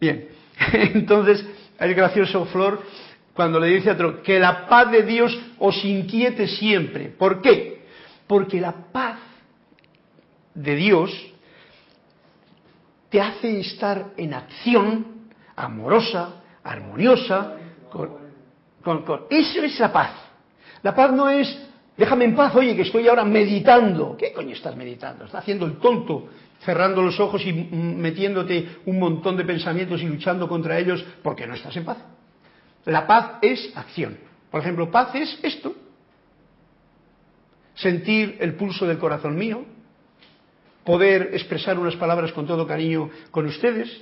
[0.00, 0.28] Bien,
[0.94, 1.46] entonces
[1.78, 2.82] es gracioso Flor
[3.36, 7.08] cuando le dice a otro, que la paz de Dios os inquiete siempre.
[7.08, 7.84] ¿Por qué?
[8.26, 9.18] Porque la paz
[10.54, 11.10] de Dios
[13.10, 15.06] te hace estar en acción
[15.54, 17.56] amorosa, armoniosa.
[17.90, 20.10] Con, con, eso es la paz.
[20.82, 21.65] La paz no es,
[21.96, 24.16] déjame en paz, oye, que estoy ahora meditando.
[24.16, 25.24] ¿Qué coño estás meditando?
[25.24, 26.28] Estás haciendo el tonto,
[26.64, 31.54] cerrando los ojos y metiéndote un montón de pensamientos y luchando contra ellos porque no
[31.54, 31.98] estás en paz.
[32.84, 34.18] La paz es acción.
[34.50, 35.74] Por ejemplo, paz es esto.
[37.74, 39.64] Sentir el pulso del corazón mío,
[40.84, 44.00] poder expresar unas palabras con todo cariño con ustedes,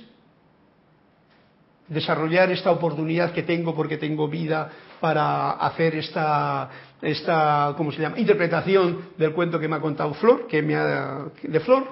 [1.87, 6.69] desarrollar esta oportunidad que tengo porque tengo vida para hacer esta,
[7.05, 11.25] esta ¿cómo se llama?, interpretación del cuento que me ha contado Flor, que me ha,
[11.41, 11.83] de Flor,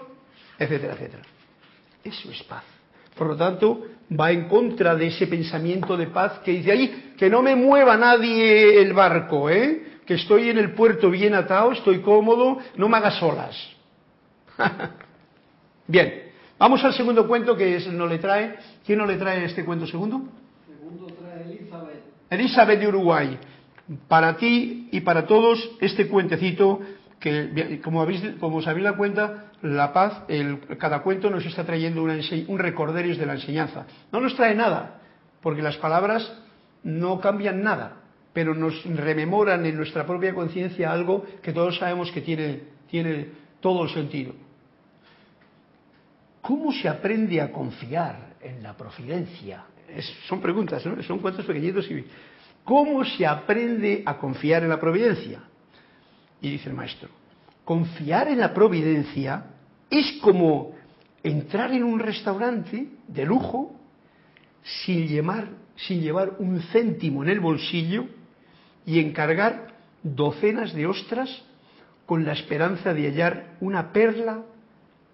[0.58, 1.24] etcétera, etcétera.
[2.04, 2.64] Eso es paz.
[3.16, 3.84] Por lo tanto,
[4.20, 7.96] va en contra de ese pensamiento de paz que dice ahí, que no me mueva
[7.96, 9.94] nadie el barco, ¿eh?
[10.06, 13.56] que estoy en el puerto bien atado, estoy cómodo, no me hagas olas.
[15.88, 18.56] Bien, vamos al segundo cuento que es, no le trae.
[18.86, 20.24] ¿Quién no le trae este cuento segundo?
[20.68, 22.04] Segundo trae Elizabeth.
[22.30, 23.40] Elizabeth de Uruguay.
[24.08, 26.80] Para ti y para todos este cuentecito
[27.20, 30.24] que como, habéis, como os habéis dado cuenta, la paz,
[30.78, 33.86] cada cuento nos está trayendo un recorderis de la enseñanza.
[34.12, 35.00] No nos trae nada,
[35.42, 36.30] porque las palabras
[36.84, 38.02] no cambian nada,
[38.34, 43.28] pero nos rememoran en nuestra propia conciencia algo que todos sabemos que tiene, tiene
[43.62, 44.34] todo el sentido.
[46.42, 49.64] ¿Cómo se aprende a confiar en la providencia?
[50.28, 51.90] son preguntas, son cuentos pequeñitos.
[51.90, 52.04] Y,
[52.64, 55.42] ¿Cómo se aprende a confiar en la providencia?
[56.42, 57.10] Y dice el maestro,
[57.66, 59.46] confiar en la providencia
[59.90, 60.72] es como
[61.24, 63.76] entrar en un restaurante de lujo
[64.64, 68.06] sin llevar, sin llevar un céntimo en el bolsillo
[68.86, 71.44] y encargar docenas de ostras
[72.06, 74.44] con la esperanza de hallar una perla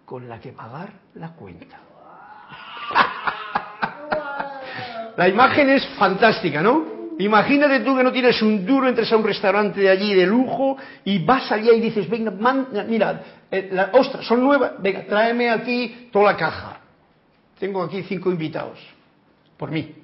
[0.05, 1.79] con la que pagar la cuenta.
[5.17, 6.98] La imagen es fantástica, ¿no?
[7.19, 10.77] Imagínate tú que no tienes un duro, entres a un restaurante de allí de lujo
[11.03, 16.08] y vas allá y dices, venga, mira, eh, la, ostras, son nuevas, venga, tráeme aquí
[16.13, 16.79] toda la caja.
[17.60, 18.79] Tengo aquí cinco invitados,
[19.58, 19.95] por mí.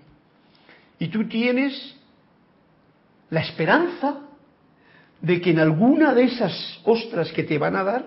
[1.00, 1.96] Y tú tienes
[3.30, 4.18] la esperanza
[5.22, 8.06] de que en alguna de esas ostras que te van a dar,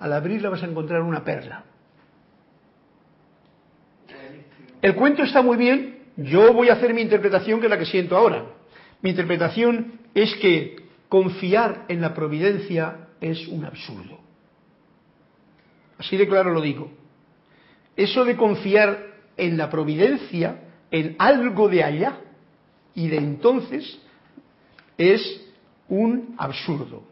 [0.00, 1.62] al abrirla vas a encontrar una perla.
[4.82, 7.86] El cuento está muy bien, yo voy a hacer mi interpretación que es la que
[7.86, 8.44] siento ahora.
[9.00, 10.76] Mi interpretación es que
[11.08, 14.18] confiar en la providencia es un absurdo.
[15.98, 16.90] Así de claro lo digo.
[17.96, 19.06] Eso de confiar
[19.36, 22.20] en la providencia, en algo de allá
[22.94, 23.98] y de entonces,
[24.98, 25.40] es
[25.88, 27.02] un absurdo.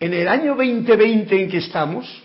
[0.00, 2.22] En el año 2020 en que estamos,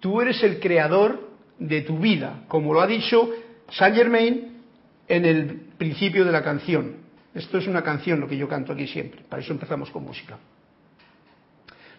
[0.00, 3.30] tú eres el creador de tu vida, como lo ha dicho
[3.70, 4.45] Saint Germain
[5.08, 6.96] en el principio de la canción.
[7.34, 10.38] Esto es una canción lo que yo canto aquí siempre, para eso empezamos con música.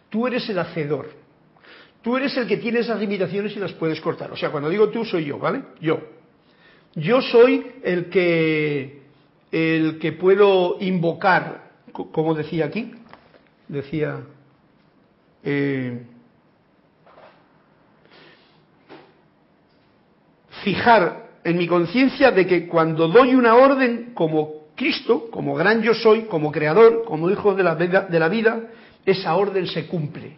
[0.10, 1.10] Tú eres el hacedor.
[2.02, 4.32] Tú eres el que tiene esas limitaciones y las puedes cortar.
[4.32, 5.64] O sea, cuando digo tú soy yo, ¿vale?
[5.82, 6.00] Yo.
[6.96, 9.02] Yo soy el que
[9.52, 12.92] el que puedo invocar, como decía aquí,
[13.68, 14.22] decía
[15.44, 16.02] eh,
[20.64, 25.94] fijar en mi conciencia de que cuando doy una orden como Cristo, como gran yo
[25.94, 28.64] soy, como creador, como hijo de la, de la vida,
[29.06, 30.36] esa orden se cumple.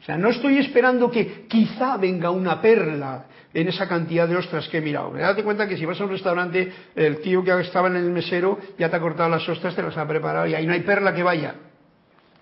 [0.00, 4.70] O sea, no estoy esperando que quizá venga una perla en esa cantidad de ostras
[4.70, 5.10] que he mirado.
[5.10, 8.58] Me cuenta que si vas a un restaurante, el tío que estaba en el mesero
[8.78, 11.14] ya te ha cortado las ostras, te las ha preparado y ahí no hay perla
[11.14, 11.54] que vaya.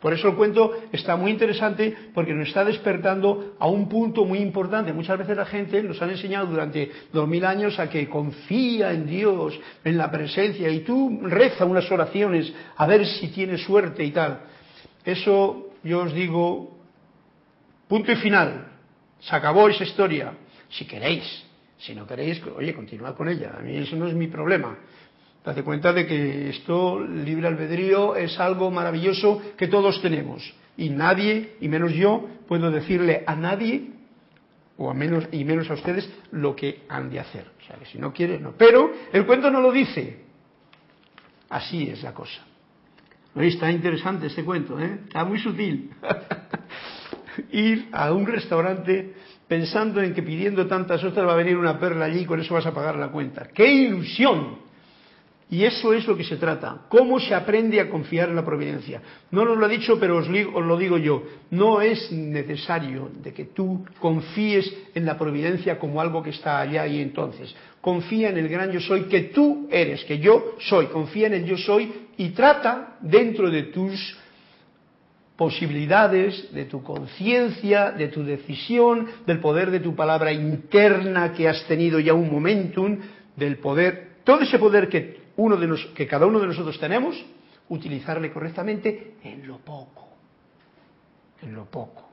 [0.05, 4.41] Por eso el cuento está muy interesante porque nos está despertando a un punto muy
[4.41, 4.93] importante.
[4.93, 9.07] Muchas veces la gente nos ha enseñado durante dos mil años a que confía en
[9.07, 14.11] Dios, en la presencia, y tú reza unas oraciones a ver si tienes suerte y
[14.11, 14.41] tal.
[15.07, 16.77] Eso yo os digo,
[17.89, 18.73] punto y final.
[19.21, 20.35] Se acabó esa historia.
[20.69, 21.25] Si queréis.
[21.79, 23.55] Si no queréis, oye, continuad con ella.
[23.59, 24.77] A mí eso no es mi problema.
[25.45, 30.55] Date cuenta de que esto, libre albedrío, es algo maravilloso que todos tenemos.
[30.79, 33.91] Y nadie, y menos yo, puedo decirle a nadie,
[34.79, 37.51] o a menos, y menos a ustedes, lo que han de hacer.
[37.61, 38.53] O sea, que si no quieren, no.
[38.57, 40.25] Pero el cuento no lo dice.
[41.51, 42.41] Así es la cosa.
[43.37, 45.01] Está interesante este cuento, ¿eh?
[45.05, 45.91] Está muy sutil.
[47.53, 49.13] Ir a un restaurante
[49.47, 52.55] pensando en que pidiendo tantas ostras va a venir una perla allí y con eso
[52.55, 53.49] vas a pagar la cuenta.
[53.53, 54.64] ¡Qué ilusión!
[55.51, 56.87] Y eso es lo que se trata.
[56.89, 59.03] ¿Cómo se aprende a confiar en la providencia?
[59.31, 61.23] No nos lo ha dicho, pero os, lo digo yo.
[61.51, 66.87] No es necesario de que tú confíes en la providencia como algo que está allá
[66.87, 67.55] y entonces.
[67.81, 70.87] Confía en el gran yo soy que tú eres, que yo soy.
[70.87, 74.17] Confía en el yo soy y trata dentro de tus
[75.37, 81.65] posibilidades, de tu conciencia, de tu decisión, del poder de tu palabra interna que has
[81.67, 82.99] tenido ya un momentum,
[83.37, 87.17] del poder, todo ese poder que uno de los, que cada uno de nosotros tenemos,
[87.69, 90.09] utilizarle correctamente en lo poco,
[91.43, 92.09] en lo poco,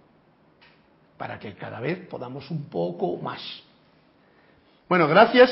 [1.18, 3.42] para que cada vez podamos un poco más.
[4.88, 5.50] Bueno, gracias.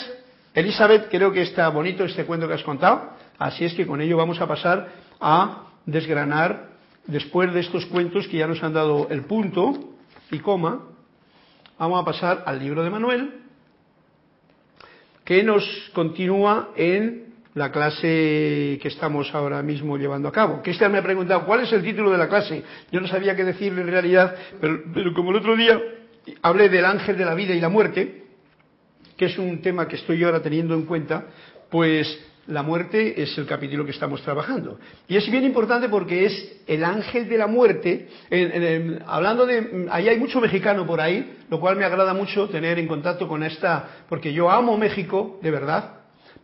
[0.53, 4.17] Elizabeth, creo que está bonito este cuento que has contado, así es que con ello
[4.17, 6.69] vamos a pasar a desgranar,
[7.05, 9.93] después de estos cuentos que ya nos han dado el punto
[10.32, 10.82] y coma,
[11.77, 13.34] vamos a pasar al libro de Manuel,
[15.23, 17.29] que nos continúa en
[17.60, 20.62] la clase que estamos ahora mismo llevando a cabo.
[20.62, 22.63] Cristian me ha preguntado cuál es el título de la clase.
[22.89, 25.78] Yo no sabía qué decirle en realidad, pero, como el otro día
[26.41, 28.24] hablé del ángel de la vida y la muerte,
[29.17, 31.26] que es un tema que estoy ahora teniendo en cuenta,
[31.69, 32.08] pues
[32.48, 34.80] la muerte es el capítulo que estamos trabajando.
[35.10, 38.08] Y es bien importante porque es el ángel de la muerte.
[39.06, 39.86] hablando de.
[39.91, 43.43] Ahí hay mucho mexicano por ahí, lo cual me agrada mucho tener en contacto con
[43.43, 44.06] esta.
[44.08, 45.98] Porque yo amo México, de verdad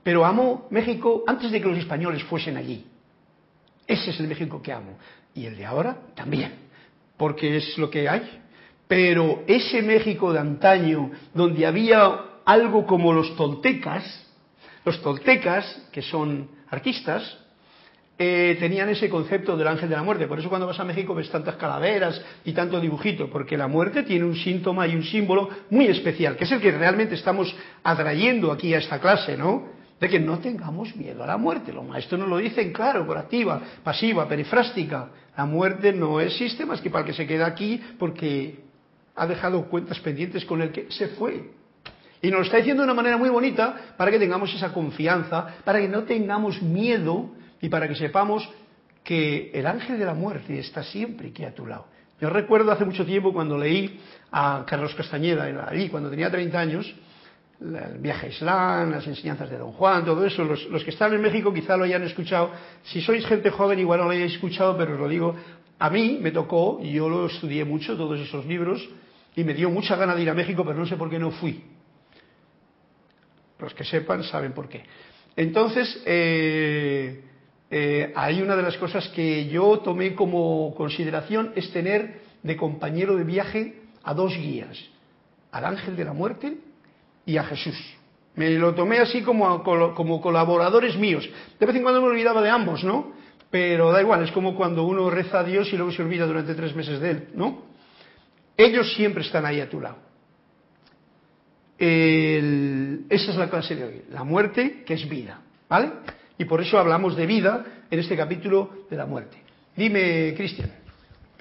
[0.06, 2.86] pero amo México antes de que los españoles fuesen allí.
[3.88, 5.00] Ese es el México que amo.
[5.34, 6.54] Y el de ahora también,
[7.18, 8.44] porque es lo que hay.
[8.88, 14.04] Pero ese México de antaño, donde había algo como los toltecas,
[14.86, 17.40] los toltecas, que son artistas,
[18.20, 20.28] eh, tenían ese concepto del ángel de la muerte.
[20.28, 24.04] Por eso cuando vas a México ves tantas calaveras y tanto dibujito, porque la muerte
[24.04, 28.52] tiene un síntoma y un símbolo muy especial, que es el que realmente estamos atrayendo
[28.52, 29.74] aquí a esta clase, ¿no?
[30.00, 31.72] De que no tengamos miedo a la muerte.
[31.72, 33.24] Los maestros nos lo dicen claro, por
[33.84, 35.10] pasiva, perifrástica.
[35.38, 38.60] La muerte no existe más que para el que se queda aquí porque
[39.16, 41.52] ha dejado cuentas pendientes con el que se fue.
[42.22, 45.58] Y nos lo está diciendo de una manera muy bonita para que tengamos esa confianza,
[45.64, 47.32] para que no tengamos miedo
[47.62, 48.50] y para que sepamos
[49.04, 51.86] que el ángel de la muerte está siempre aquí a tu lado.
[52.20, 54.00] Yo recuerdo hace mucho tiempo cuando leí
[54.32, 56.96] a Carlos Castañeda, allí cuando tenía 30 años,
[57.62, 61.22] el viaje a Islam, las enseñanzas de Don Juan, todo eso, los, que están en
[61.22, 62.52] México quizá lo hayan escuchado.
[62.84, 65.36] Si sois gente joven igual no lo hayáis escuchado, pero os lo digo,
[65.80, 68.88] a mí me tocó, y yo lo estudié mucho, todos esos libros,
[69.36, 71.32] y me dio mucha gana de ir a México, pero no sé por qué no
[71.32, 71.64] fui.
[73.60, 74.84] Los que sepan saben por qué.
[75.36, 77.24] Entonces, eh,
[77.70, 83.16] eh, hay una de las cosas que yo tomé como consideración es tener de compañero
[83.16, 84.78] de viaje a dos guías,
[85.52, 86.58] al ángel de la muerte
[87.26, 87.76] y a Jesús.
[88.36, 91.28] Me lo tomé así como, como colaboradores míos.
[91.60, 93.14] De vez en cuando me olvidaba de ambos, ¿no?
[93.50, 96.54] Pero da igual, es como cuando uno reza a Dios y luego se olvida durante
[96.56, 97.64] tres meses de él, ¿no?
[98.58, 99.98] Ellos siempre están ahí a tu lado.
[101.78, 105.92] esa es la clase de hoy, la muerte que es vida, ¿vale?
[106.38, 109.38] Y por eso hablamos de vida en este capítulo de la muerte.
[109.76, 110.72] Dime, Cristian.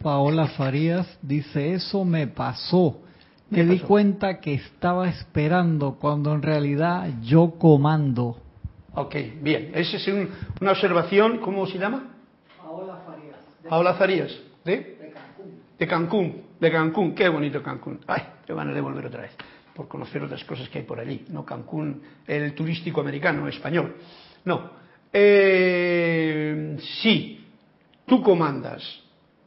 [0.01, 3.04] Paola Farías dice, eso me pasó
[3.55, 8.39] me di cuenta que estaba esperando cuando en realidad yo comando.
[8.95, 9.73] Ok, bien.
[9.75, 10.09] Esa es
[10.61, 12.05] una observación, ¿cómo se llama?
[12.59, 13.37] Paola Farías.
[13.69, 14.41] Paola Farías.
[14.65, 14.99] ¿De?
[14.99, 15.61] De Cancún.
[15.79, 16.45] De Cancún.
[16.61, 17.15] De Cancún.
[17.15, 18.01] Qué bonito Cancún.
[18.07, 19.33] Ay, te van a devolver otra vez
[19.75, 21.25] por conocer otras cosas que hay por allí.
[21.29, 23.97] No Cancún, el turístico americano, español.
[24.45, 24.71] No.
[25.13, 27.45] Eh, sí,
[28.07, 28.83] tú comandas,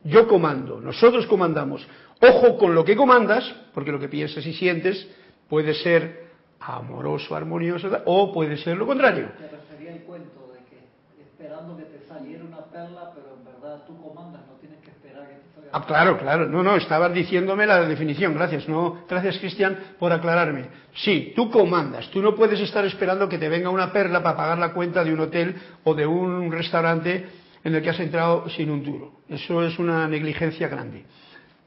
[0.03, 1.86] yo comando, nosotros comandamos.
[2.20, 3.43] Ojo con lo que comandas,
[3.74, 5.07] porque lo que piensas y sientes
[5.49, 6.28] puede ser
[6.59, 9.32] amoroso, armonioso, o puede ser lo contrario.
[9.38, 13.84] Te refería el cuento de que esperando que te saliera una perla, pero en verdad
[13.86, 15.70] tú comandas, no tienes que esperar que te salga.
[15.72, 16.47] Ah, claro, claro.
[16.47, 18.34] No, no, estabas diciéndome la definición.
[18.34, 20.70] Gracias, no, gracias Cristian por aclararme.
[20.95, 22.09] Sí, tú comandas.
[22.09, 25.13] Tú no puedes estar esperando que te venga una perla para pagar la cuenta de
[25.13, 27.28] un hotel o de un restaurante
[27.63, 29.22] en el que has entrado sin un duro.
[29.30, 31.05] Eso es una negligencia grande.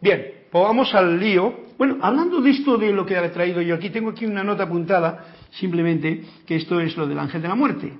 [0.00, 1.68] Bien, pues vamos al lío.
[1.78, 4.64] Bueno, hablando de esto de lo que he traído yo aquí, tengo aquí una nota
[4.64, 7.92] apuntada, simplemente, que esto es lo del ángel de la muerte,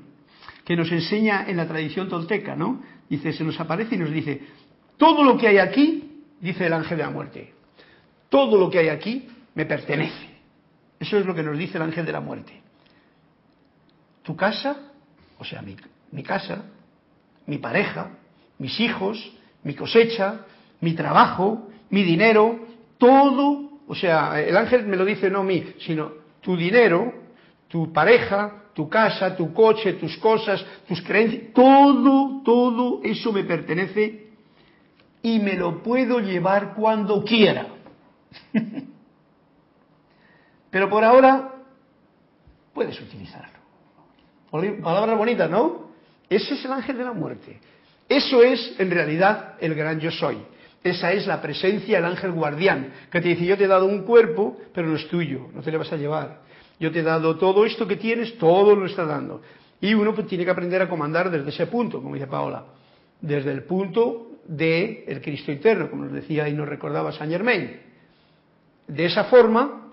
[0.64, 2.82] que nos enseña en la tradición tolteca, ¿no?
[3.08, 4.40] Dice, se nos aparece y nos dice,
[4.96, 7.54] todo lo que hay aquí, dice el ángel de la muerte,
[8.28, 10.28] todo lo que hay aquí me pertenece.
[10.98, 12.60] Eso es lo que nos dice el ángel de la muerte.
[14.22, 14.76] Tu casa,
[15.38, 16.64] o sea, mi casa,
[17.46, 18.10] mi pareja,
[18.58, 19.32] mis hijos,
[19.64, 20.44] mi cosecha,
[20.80, 22.58] mi trabajo, mi dinero,
[22.98, 27.12] todo, o sea, el ángel me lo dice no mí, sino tu dinero,
[27.68, 34.30] tu pareja, tu casa, tu coche, tus cosas, tus creencias, todo, todo eso me pertenece
[35.22, 37.66] y me lo puedo llevar cuando quiera.
[40.70, 41.52] Pero por ahora
[42.72, 43.58] puedes utilizarlo.
[44.82, 45.90] Palabras bonitas, ¿no?
[46.28, 47.60] Ese es el ángel de la muerte.
[48.08, 50.38] Eso es en realidad el gran yo soy.
[50.82, 54.02] Esa es la presencia del ángel guardián, que te dice, yo te he dado un
[54.02, 56.40] cuerpo, pero no es tuyo, no te le vas a llevar.
[56.78, 59.42] Yo te he dado todo esto que tienes, todo lo está dando.
[59.80, 62.64] Y uno pues, tiene que aprender a comandar desde ese punto, como dice Paola,
[63.20, 67.80] desde el punto del el Cristo interno, como nos decía y nos recordaba Saint Germain.
[68.88, 69.92] De esa forma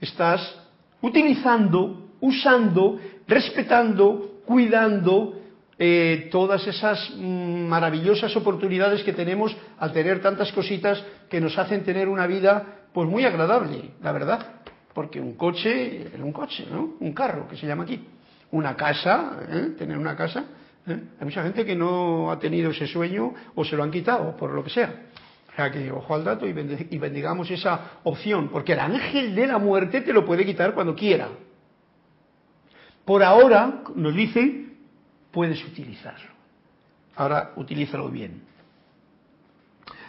[0.00, 0.58] estás
[1.02, 5.41] utilizando, usando, respetando, cuidando
[5.78, 11.84] eh, todas esas mm, maravillosas oportunidades que tenemos al tener tantas cositas que nos hacen
[11.84, 14.46] tener una vida pues muy agradable, la verdad.
[14.92, 16.96] Porque un coche es un coche, ¿no?
[17.00, 18.06] Un carro, que se llama aquí.
[18.50, 19.74] Una casa, ¿eh?
[19.78, 20.44] tener una casa.
[20.86, 21.00] ¿eh?
[21.18, 24.52] Hay mucha gente que no ha tenido ese sueño o se lo han quitado, por
[24.52, 25.06] lo que sea.
[25.50, 29.58] O sea que ojo al dato y bendigamos esa opción, porque el ángel de la
[29.58, 31.28] muerte te lo puede quitar cuando quiera.
[33.04, 34.61] Por ahora, nos dice,
[35.32, 36.30] puedes utilizarlo.
[37.16, 38.42] Ahora utilízalo bien.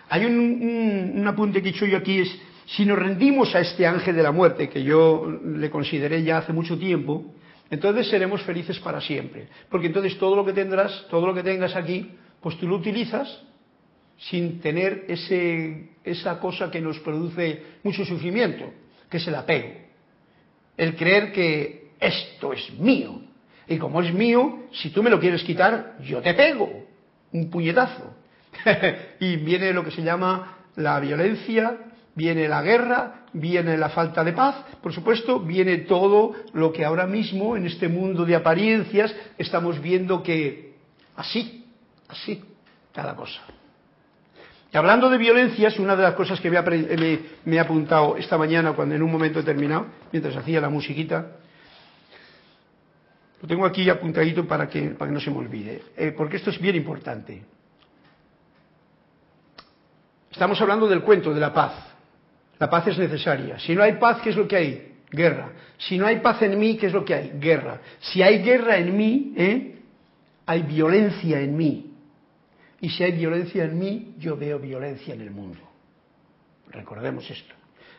[0.10, 4.16] Hay un, apunte que he hecho yo aquí, es, si nos rendimos a este ángel
[4.16, 7.34] de la muerte, que yo le consideré ya hace mucho tiempo,
[7.70, 9.48] entonces seremos felices para siempre.
[9.70, 12.12] Porque entonces todo lo que tendrás, todo lo que tengas aquí,
[12.42, 13.42] pues tú lo utilizas
[14.18, 18.72] sin tener ese, esa cosa que nos produce mucho sufrimiento,
[19.10, 19.70] que es el apego.
[20.78, 23.22] El creer que esto es mío,
[23.68, 26.70] y como es mío, si tú me lo quieres quitar, yo te pego
[27.32, 28.14] un puñetazo.
[29.20, 31.78] y viene lo que se llama la violencia,
[32.16, 37.08] viene la guerra, viene la falta de paz, por supuesto, viene todo lo que ahora
[37.08, 40.76] mismo en este mundo de apariencias estamos viendo que
[41.16, 41.66] así,
[42.08, 42.44] así,
[42.94, 43.42] cada cosa.
[44.72, 46.60] Y hablando de violencias, una de las cosas que me,
[47.46, 51.38] me he apuntado esta mañana cuando en un momento determinado, mientras hacía la musiquita,
[53.44, 56.50] lo tengo aquí apuntadito para que, para que no se me olvide, eh, porque esto
[56.50, 57.44] es bien importante.
[60.32, 61.74] Estamos hablando del cuento de la paz.
[62.58, 63.60] La paz es necesaria.
[63.60, 64.94] Si no hay paz, ¿qué es lo que hay?
[65.12, 65.52] Guerra.
[65.78, 67.34] Si no hay paz en mí, ¿qué es lo que hay?
[67.38, 67.82] Guerra.
[68.00, 69.76] Si hay guerra en mí, ¿eh?
[70.46, 71.92] hay violencia en mí.
[72.80, 75.60] Y si hay violencia en mí, yo veo violencia en el mundo.
[76.70, 77.54] Recordemos esto.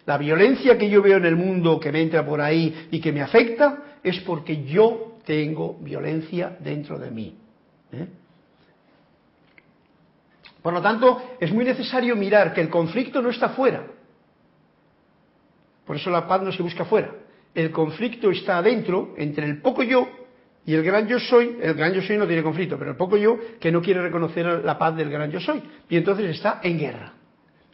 [0.06, 3.12] La violencia que yo veo en el mundo, que me entra por ahí y que
[3.12, 7.36] me afecta, es porque yo tengo violencia dentro de mí.
[7.92, 8.06] ¿eh?
[10.62, 13.86] Por lo tanto, es muy necesario mirar que el conflicto no está fuera.
[15.86, 17.12] Por eso la paz no se busca fuera.
[17.54, 20.08] El conflicto está adentro, entre el poco yo
[20.66, 21.58] y el gran yo soy.
[21.60, 24.46] El gran yo soy no tiene conflicto, pero el poco yo que no quiere reconocer
[24.64, 25.62] la paz del gran yo soy.
[25.88, 27.12] Y entonces está en guerra,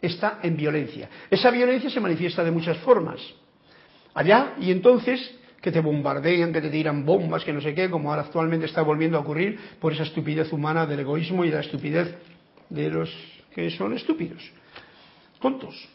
[0.02, 1.08] está en violencia.
[1.30, 3.20] Esa violencia se manifiesta de muchas formas.
[4.14, 8.10] Allá, y entonces que te bombardean, que te tiran bombas, que no sé qué, como
[8.10, 12.14] ahora actualmente está volviendo a ocurrir por esa estupidez humana del egoísmo y la estupidez
[12.68, 13.10] de los
[13.54, 14.42] que son estúpidos,
[15.40, 15.88] tontos.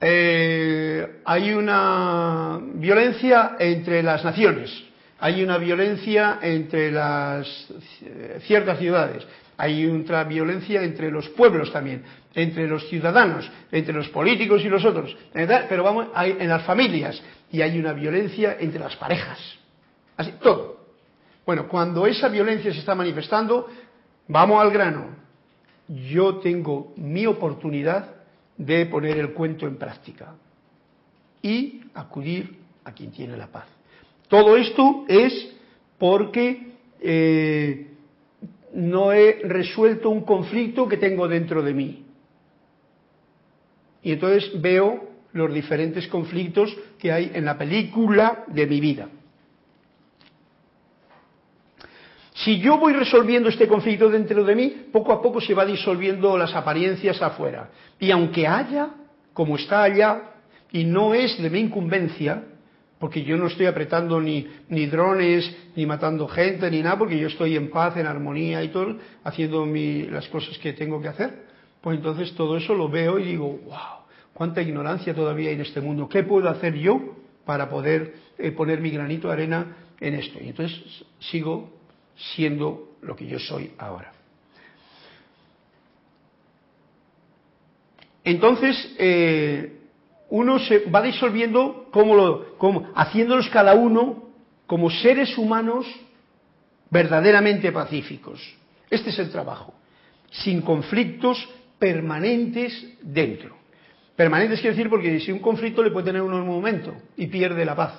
[0.00, 4.70] Eh, hay una violencia entre las naciones,
[5.20, 7.46] hay una violencia entre las
[8.42, 9.24] ciertas ciudades,
[9.56, 12.02] hay otra violencia entre los pueblos también,
[12.34, 17.22] entre los ciudadanos, entre los políticos y los otros, pero vamos, hay en las familias,
[17.52, 19.38] y hay una violencia entre las parejas.
[20.16, 20.80] Así, todo.
[21.44, 23.68] Bueno, cuando esa violencia se está manifestando,
[24.26, 25.06] vamos al grano.
[26.10, 28.08] Yo tengo mi oportunidad
[28.56, 30.34] de poner el cuento en práctica
[31.42, 33.66] y acudir a quien tiene la paz.
[34.28, 35.50] Todo esto es
[35.98, 37.91] porque eh,
[38.74, 42.06] no he resuelto un conflicto que tengo dentro de mí.
[44.02, 49.08] Y entonces veo los diferentes conflictos que hay en la película de mi vida.
[52.34, 56.36] Si yo voy resolviendo este conflicto dentro de mí, poco a poco se va disolviendo
[56.36, 57.70] las apariencias afuera.
[58.00, 58.88] Y aunque haya,
[59.32, 60.32] como está allá,
[60.72, 62.42] y no es de mi incumbencia,
[63.02, 67.26] porque yo no estoy apretando ni, ni drones, ni matando gente, ni nada, porque yo
[67.26, 71.46] estoy en paz, en armonía y todo, haciendo las cosas que tengo que hacer,
[71.80, 75.80] pues entonces todo eso lo veo y digo, wow, cuánta ignorancia todavía hay en este
[75.80, 76.08] mundo.
[76.08, 80.38] ¿Qué puedo hacer yo para poder eh, poner mi granito de arena en esto?
[80.40, 81.72] Y entonces sigo
[82.36, 84.12] siendo lo que yo soy ahora.
[88.22, 89.81] Entonces, eh,
[90.32, 94.30] uno se va disolviendo como lo, como, haciéndolos cada uno
[94.66, 95.84] como seres humanos
[96.88, 98.40] verdaderamente pacíficos.
[98.88, 99.74] Este es el trabajo,
[100.30, 101.46] sin conflictos
[101.78, 103.58] permanentes dentro.
[104.16, 107.26] Permanentes quiere decir porque si un conflicto le puede tener uno en un momento y
[107.26, 107.92] pierde la paz.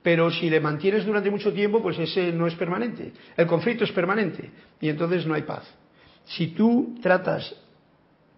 [0.00, 3.12] Pero si le mantienes durante mucho tiempo, pues ese no es permanente.
[3.36, 4.48] El conflicto es permanente
[4.80, 5.64] y entonces no hay paz.
[6.24, 7.52] Si tú tratas,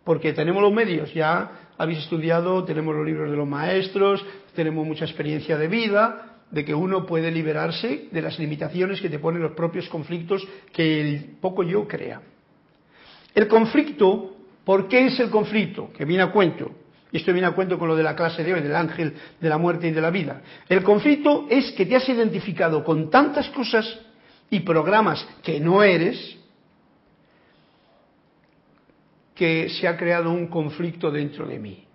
[0.04, 4.24] porque tenemos los medios, ya habéis estudiado, tenemos los libros de los maestros,
[4.54, 9.18] tenemos mucha experiencia de vida, de que uno puede liberarse de las limitaciones que te
[9.18, 12.22] ponen los propios conflictos que el poco yo crea.
[13.34, 15.90] El conflicto, ¿por qué es el conflicto?
[15.92, 16.70] Que viene a cuento.
[17.12, 19.48] Y esto viene a cuento con lo de la clase de hoy, del ángel de
[19.48, 20.42] la muerte y de la vida.
[20.68, 24.00] El conflicto es que te has identificado con tantas cosas
[24.50, 26.36] y programas que no eres,
[29.36, 31.86] que se ha creado un conflicto dentro de mí.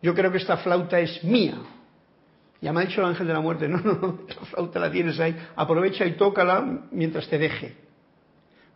[0.00, 1.58] Yo creo que esta flauta es mía,
[2.60, 4.90] ya me ha dicho el ángel de la muerte, no, no, no, la flauta la
[4.90, 7.74] tienes ahí, aprovecha y tócala mientras te deje.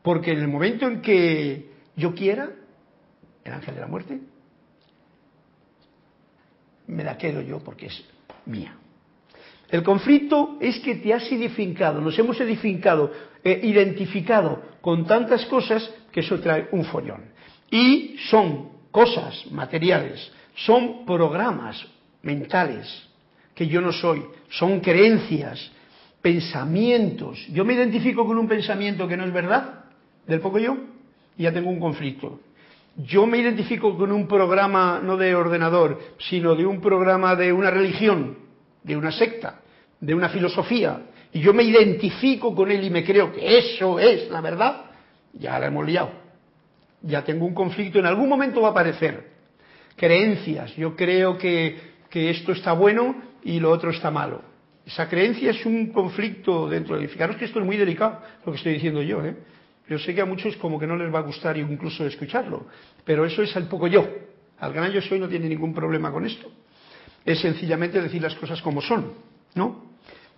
[0.03, 2.51] Porque en el momento en que yo quiera,
[3.45, 4.21] el ángel de la muerte,
[6.89, 8.05] me la quedo yo porque es
[8.47, 8.75] mía.
[9.69, 13.13] El conflicto es que te has edificado, nos hemos edificado,
[13.45, 17.31] eh, identificado con tantas cosas que eso trae un follón.
[17.71, 21.85] Y son cosas materiales, son programas
[22.23, 23.09] mentales
[23.55, 25.71] que yo no soy, son creencias,
[26.23, 27.47] pensamientos.
[27.53, 29.85] Yo me identifico con un pensamiento que no es verdad,
[30.27, 30.77] del poco yo,
[31.37, 32.41] y ya tengo un conflicto.
[32.97, 37.71] Yo me identifico con un programa no de ordenador, sino de un programa de una
[37.71, 38.39] religión,
[38.83, 39.61] de una secta,
[40.01, 41.03] de una filosofía,
[41.33, 44.85] y yo me identifico con él y me creo que eso es la verdad,
[45.35, 46.20] ya la hemos liado.
[47.03, 49.31] Ya tengo un conflicto, en algún momento va a aparecer.
[49.97, 51.79] Creencias, yo creo que,
[52.09, 54.43] que esto está bueno y lo otro está malo.
[54.87, 57.09] Esa creencia es un conflicto dentro de...
[57.09, 59.25] Fijaros que esto es muy delicado, lo que estoy diciendo yo.
[59.25, 59.37] ¿eh?
[59.89, 62.67] Yo sé que a muchos como que no les va a gustar incluso escucharlo,
[63.05, 64.09] pero eso es el poco yo.
[64.59, 66.51] Al gran yo soy no tiene ningún problema con esto.
[67.25, 69.13] Es sencillamente decir las cosas como son,
[69.55, 69.91] ¿no?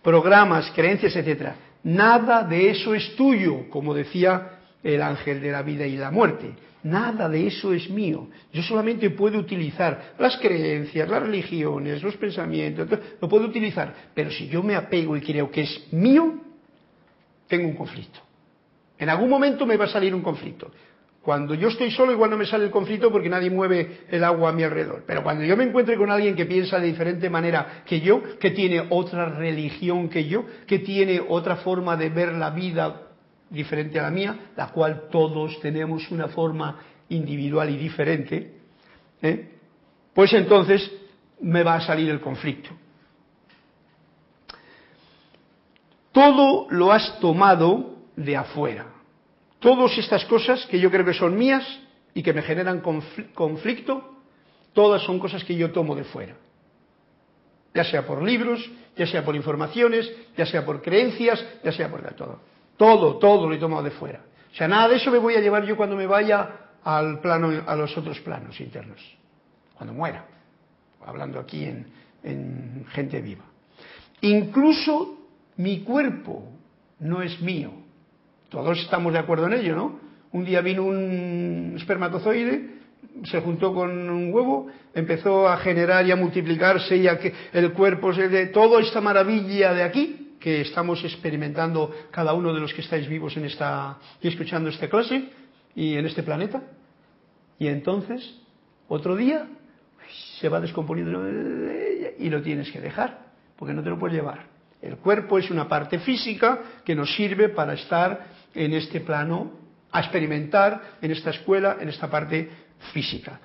[0.02, 1.56] Programas, creencias, etcétera.
[1.84, 4.51] Nada de eso es tuyo, como decía
[4.82, 6.54] el ángel de la vida y la muerte.
[6.84, 8.28] Nada de eso es mío.
[8.52, 12.88] Yo solamente puedo utilizar las creencias, las religiones, los pensamientos,
[13.20, 13.94] lo puedo utilizar.
[14.14, 16.34] Pero si yo me apego y creo que es mío,
[17.46, 18.18] tengo un conflicto.
[18.98, 20.70] En algún momento me va a salir un conflicto.
[21.22, 24.50] Cuando yo estoy solo igual no me sale el conflicto porque nadie mueve el agua
[24.50, 25.04] a mi alrededor.
[25.06, 28.50] Pero cuando yo me encuentre con alguien que piensa de diferente manera que yo, que
[28.50, 33.11] tiene otra religión que yo, que tiene otra forma de ver la vida
[33.52, 36.80] diferente a la mía, la cual todos tenemos una forma
[37.10, 38.54] individual y diferente,
[39.20, 39.50] ¿eh?
[40.14, 40.90] pues entonces
[41.40, 42.70] me va a salir el conflicto.
[46.12, 48.86] Todo lo has tomado de afuera.
[49.58, 51.64] Todas estas cosas que yo creo que son mías
[52.14, 52.80] y que me generan
[53.34, 54.16] conflicto,
[54.72, 56.36] todas son cosas que yo tomo de fuera.
[57.74, 62.02] Ya sea por libros, ya sea por informaciones, ya sea por creencias, ya sea por
[62.14, 62.40] todo.
[62.82, 64.22] Todo, todo lo he tomado de fuera.
[64.52, 67.62] O sea, nada de eso me voy a llevar yo cuando me vaya al plano,
[67.64, 69.00] a los otros planos internos,
[69.76, 70.26] cuando muera,
[71.06, 71.86] hablando aquí en,
[72.24, 73.44] en gente viva.
[74.22, 75.16] Incluso
[75.58, 76.42] mi cuerpo
[76.98, 77.70] no es mío.
[78.48, 80.00] Todos estamos de acuerdo en ello, ¿no?
[80.32, 82.68] Un día vino un espermatozoide,
[83.26, 87.74] se juntó con un huevo, empezó a generar y a multiplicarse y a que el
[87.74, 92.74] cuerpo se de toda esta maravilla de aquí, que estamos experimentando cada uno de los
[92.74, 95.30] que estáis vivos en esta y escuchando esta clase
[95.74, 96.62] y en este planeta.
[97.58, 98.38] Y entonces,
[98.88, 99.46] otro día,
[100.40, 101.24] se va descomponiendo
[102.18, 104.46] y lo tienes que dejar, porque no te lo puedes llevar.
[104.82, 109.52] El cuerpo es una parte física que nos sirve para estar en este plano,
[109.92, 112.50] a experimentar en esta escuela, en esta parte
[112.92, 113.38] física.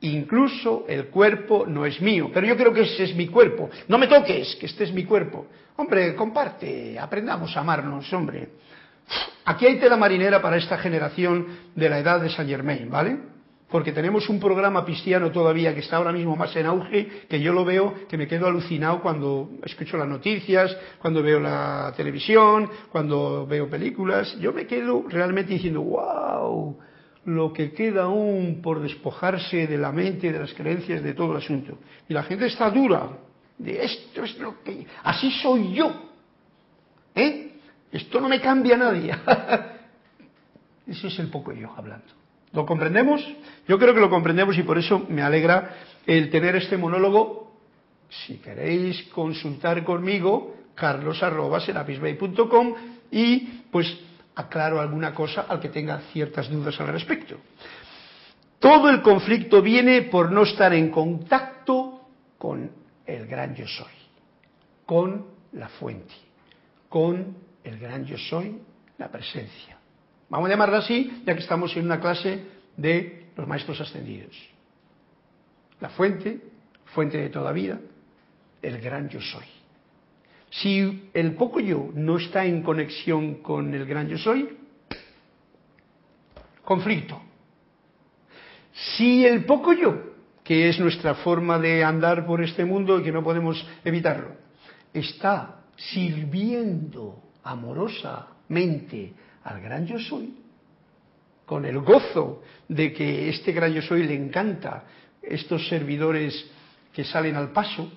[0.00, 3.70] Incluso el cuerpo no es mío, pero yo creo que ese es mi cuerpo.
[3.88, 5.46] No me toques, que este es mi cuerpo.
[5.76, 8.48] Hombre, comparte, aprendamos a amarnos, hombre.
[9.44, 13.18] Aquí hay tela marinera para esta generación de la edad de Saint Germain, ¿vale?
[13.70, 17.52] Porque tenemos un programa cristiano todavía que está ahora mismo más en auge, que yo
[17.52, 23.46] lo veo, que me quedo alucinado cuando escucho las noticias, cuando veo la televisión, cuando
[23.46, 24.38] veo películas.
[24.40, 26.78] Yo me quedo realmente diciendo, wow,
[27.26, 31.38] lo que queda aún por despojarse de la mente, de las creencias, de todo el
[31.38, 31.78] asunto.
[32.08, 33.10] Y la gente está dura,
[33.58, 34.86] de esto es lo que...
[35.02, 35.92] Así soy yo.
[37.14, 37.52] ¿Eh?
[37.90, 39.12] Esto no me cambia nadie.
[40.86, 42.06] Ese es el poco yo hablando.
[42.52, 43.26] ¿Lo comprendemos?
[43.66, 45.74] Yo creo que lo comprendemos y por eso me alegra
[46.06, 47.56] el tener este monólogo.
[48.08, 52.74] Si queréis consultar conmigo, carlos.serapisbay.com
[53.10, 54.05] y pues
[54.36, 57.36] aclaro alguna cosa al que tenga ciertas dudas al respecto.
[58.58, 62.08] Todo el conflicto viene por no estar en contacto
[62.38, 62.70] con
[63.04, 63.92] el gran yo soy,
[64.84, 66.14] con la fuente,
[66.88, 68.58] con el gran yo soy,
[68.98, 69.78] la presencia.
[70.28, 72.44] Vamos a llamarla así, ya que estamos en una clase
[72.76, 74.36] de los maestros ascendidos.
[75.80, 76.40] La fuente,
[76.86, 77.78] fuente de toda vida,
[78.62, 79.55] el gran yo soy.
[80.50, 84.56] Si el poco yo no está en conexión con el gran yo soy,
[86.64, 87.20] conflicto.
[88.96, 93.12] Si el poco yo, que es nuestra forma de andar por este mundo y que
[93.12, 94.36] no podemos evitarlo,
[94.92, 99.12] está sirviendo amorosamente
[99.44, 100.34] al gran yo soy,
[101.44, 104.84] con el gozo de que este gran yo soy le encanta
[105.22, 106.50] estos servidores
[106.92, 107.90] que salen al paso,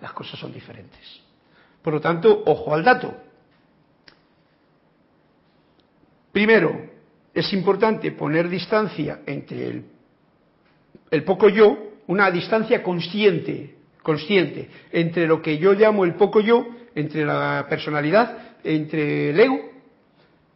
[0.00, 1.00] las cosas son diferentes.
[1.82, 3.14] Por lo tanto, ojo al dato.
[6.32, 6.88] Primero,
[7.34, 9.82] es importante poner distancia entre
[11.10, 11.76] el, poco yo,
[12.06, 18.56] una distancia consciente, consciente, entre lo que yo llamo el poco yo, entre la personalidad,
[18.64, 19.70] entre el ego,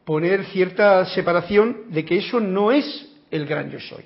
[0.05, 4.05] poner cierta separación de que eso no es el gran yo soy,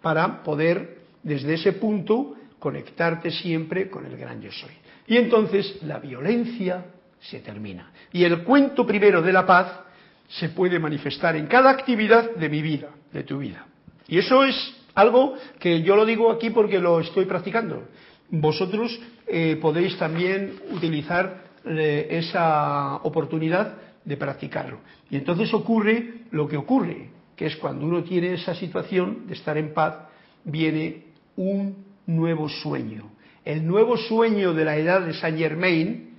[0.00, 4.70] para poder desde ese punto conectarte siempre con el gran yo soy.
[5.08, 6.84] Y entonces la violencia
[7.18, 7.90] se termina.
[8.12, 9.80] Y el cuento primero de la paz
[10.28, 13.66] se puede manifestar en cada actividad de mi vida, de tu vida.
[14.06, 14.54] Y eso es
[14.94, 17.88] algo que yo lo digo aquí porque lo estoy practicando.
[18.30, 18.96] Vosotros
[19.26, 24.78] eh, podéis también utilizar eh, esa oportunidad de practicarlo.
[25.10, 29.58] Y entonces ocurre lo que ocurre, que es cuando uno tiene esa situación de estar
[29.58, 29.96] en paz,
[30.44, 33.10] viene un nuevo sueño.
[33.44, 36.12] El nuevo sueño de la edad de Saint Germain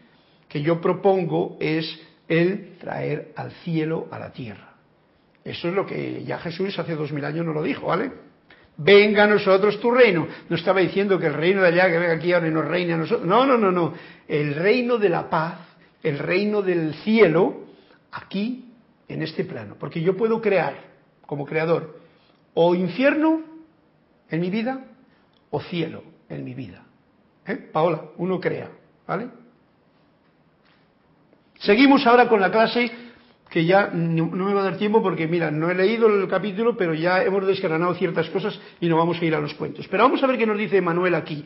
[0.47, 4.75] que yo propongo es el traer al cielo a la tierra.
[5.43, 8.11] Eso es lo que ya Jesús hace dos mil años nos lo dijo, ¿vale?
[8.77, 10.27] Venga a nosotros tu reino.
[10.49, 12.93] No estaba diciendo que el reino de allá, que venga aquí ahora y nos reine
[12.93, 13.27] a nosotros.
[13.27, 13.93] No, no, no, no.
[14.27, 15.59] El reino de la paz,
[16.01, 17.61] el reino del cielo,
[18.11, 18.71] aquí,
[19.07, 19.75] en este plano.
[19.79, 20.75] Porque yo puedo crear,
[21.25, 21.99] como creador,
[22.53, 23.41] o infierno
[24.29, 24.85] en mi vida,
[25.53, 26.83] o cielo en mi vida.
[27.45, 27.69] ¿Eh?
[27.71, 28.71] Paola, uno crea,
[29.07, 29.29] ¿vale?
[31.59, 32.91] Seguimos ahora con la clase
[33.51, 36.75] que ya no, me va a dar tiempo porque, mira, no he leído el capítulo,
[36.75, 39.87] pero ya hemos desgranado ciertas cosas y no vamos a ir a los cuentos.
[39.87, 41.45] Pero vamos a ver qué nos dice Manuel aquí.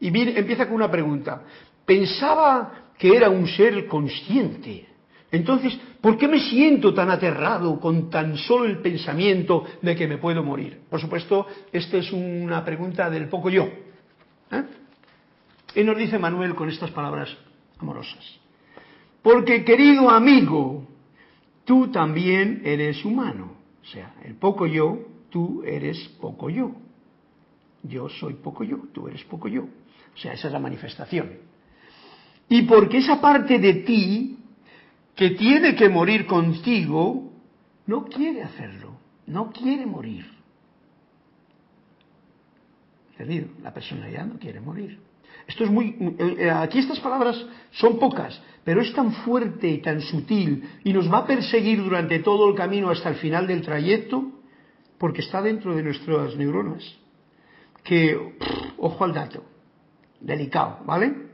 [0.00, 1.42] Y empieza con una pregunta.
[1.86, 4.86] Pensaba que era un ser consciente.
[5.32, 10.18] Entonces, ¿por qué me siento tan aterrado con tan solo el pensamiento de que me
[10.18, 10.80] puedo morir?
[10.88, 13.68] Por supuesto, esta es una pregunta del poco yo.
[14.50, 14.64] ¿eh?
[15.74, 17.28] Y nos dice Manuel con estas palabras
[17.78, 18.38] amorosas.
[19.22, 20.86] Porque querido amigo,
[21.64, 23.52] tú también eres humano.
[23.82, 24.98] O sea, el poco yo,
[25.30, 26.72] tú eres poco yo.
[27.82, 29.62] Yo soy poco yo, tú eres poco yo.
[29.62, 31.30] O sea, esa es la manifestación.
[32.48, 34.39] Y porque esa parte de ti
[35.14, 37.32] que tiene que morir contigo,
[37.86, 38.96] no quiere hacerlo,
[39.26, 40.26] no quiere morir.
[43.12, 43.48] ¿Entendido?
[43.62, 44.98] La personalidad no quiere morir.
[45.46, 45.96] Esto es muy.
[46.00, 50.92] Eh, eh, aquí estas palabras son pocas, pero es tan fuerte y tan sutil y
[50.92, 54.30] nos va a perseguir durante todo el camino hasta el final del trayecto,
[54.98, 56.84] porque está dentro de nuestras neuronas.
[57.82, 58.36] Que,
[58.78, 59.42] ojo al dato,
[60.20, 61.29] delicado, ¿vale?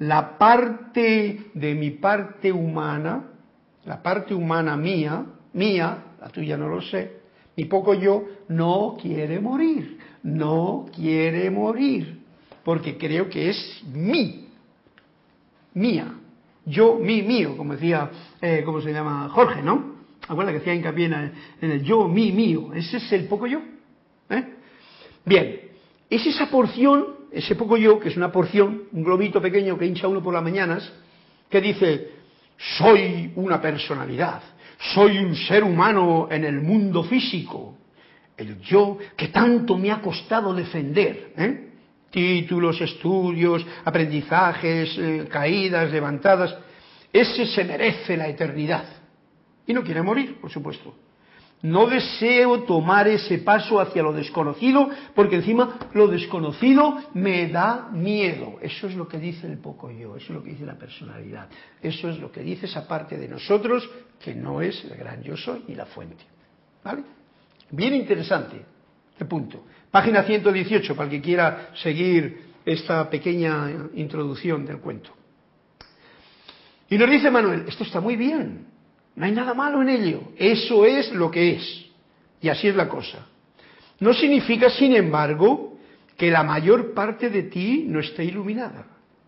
[0.00, 3.24] La parte de mi parte humana,
[3.84, 7.18] la parte humana mía, mía, la tuya no lo sé,
[7.56, 12.20] mi poco yo, no quiere morir, no quiere morir,
[12.64, 14.48] porque creo que es mí,
[15.74, 16.14] mía,
[16.64, 19.28] yo, mi, mío, como decía, eh, ¿cómo se llama?
[19.30, 19.96] Jorge, ¿no?
[20.28, 21.32] Acuerda que hacía hincapié en
[21.70, 23.60] el, yo, mi, mío, ese es el poco yo.
[24.28, 24.44] ¿eh?
[25.24, 25.60] Bien,
[26.10, 30.08] es esa porción ese poco yo, que es una porción, un globito pequeño que hincha
[30.08, 30.90] uno por las mañanas,
[31.48, 32.10] que dice,
[32.56, 34.42] soy una personalidad,
[34.94, 37.76] soy un ser humano en el mundo físico,
[38.36, 41.68] el yo que tanto me ha costado defender, ¿eh?
[42.10, 46.56] títulos, estudios, aprendizajes, eh, caídas, levantadas,
[47.12, 48.84] ese se merece la eternidad.
[49.66, 50.94] Y no quiere morir, por supuesto.
[51.62, 58.58] No deseo tomar ese paso hacia lo desconocido porque encima lo desconocido me da miedo.
[58.62, 61.48] Eso es lo que dice el poco yo, eso es lo que dice la personalidad.
[61.82, 63.90] Eso es lo que dice esa parte de nosotros
[64.22, 66.24] que no es el gran yo soy ni la fuente.
[66.84, 67.02] ¿Vale?
[67.70, 68.64] Bien interesante
[69.10, 69.64] este punto.
[69.90, 75.10] Página 118 para el que quiera seguir esta pequeña introducción del cuento.
[76.88, 78.66] Y nos dice Manuel, esto está muy bien,
[79.18, 81.86] no hay nada malo en ello, eso es lo que es.
[82.40, 83.26] Y así es la cosa.
[83.98, 85.76] No significa, sin embargo,
[86.16, 88.86] que la mayor parte de ti no esté iluminada.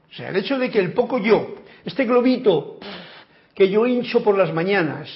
[0.09, 2.79] O sea, el hecho de que el poco yo, este globito
[3.53, 5.11] que yo hincho por las mañanas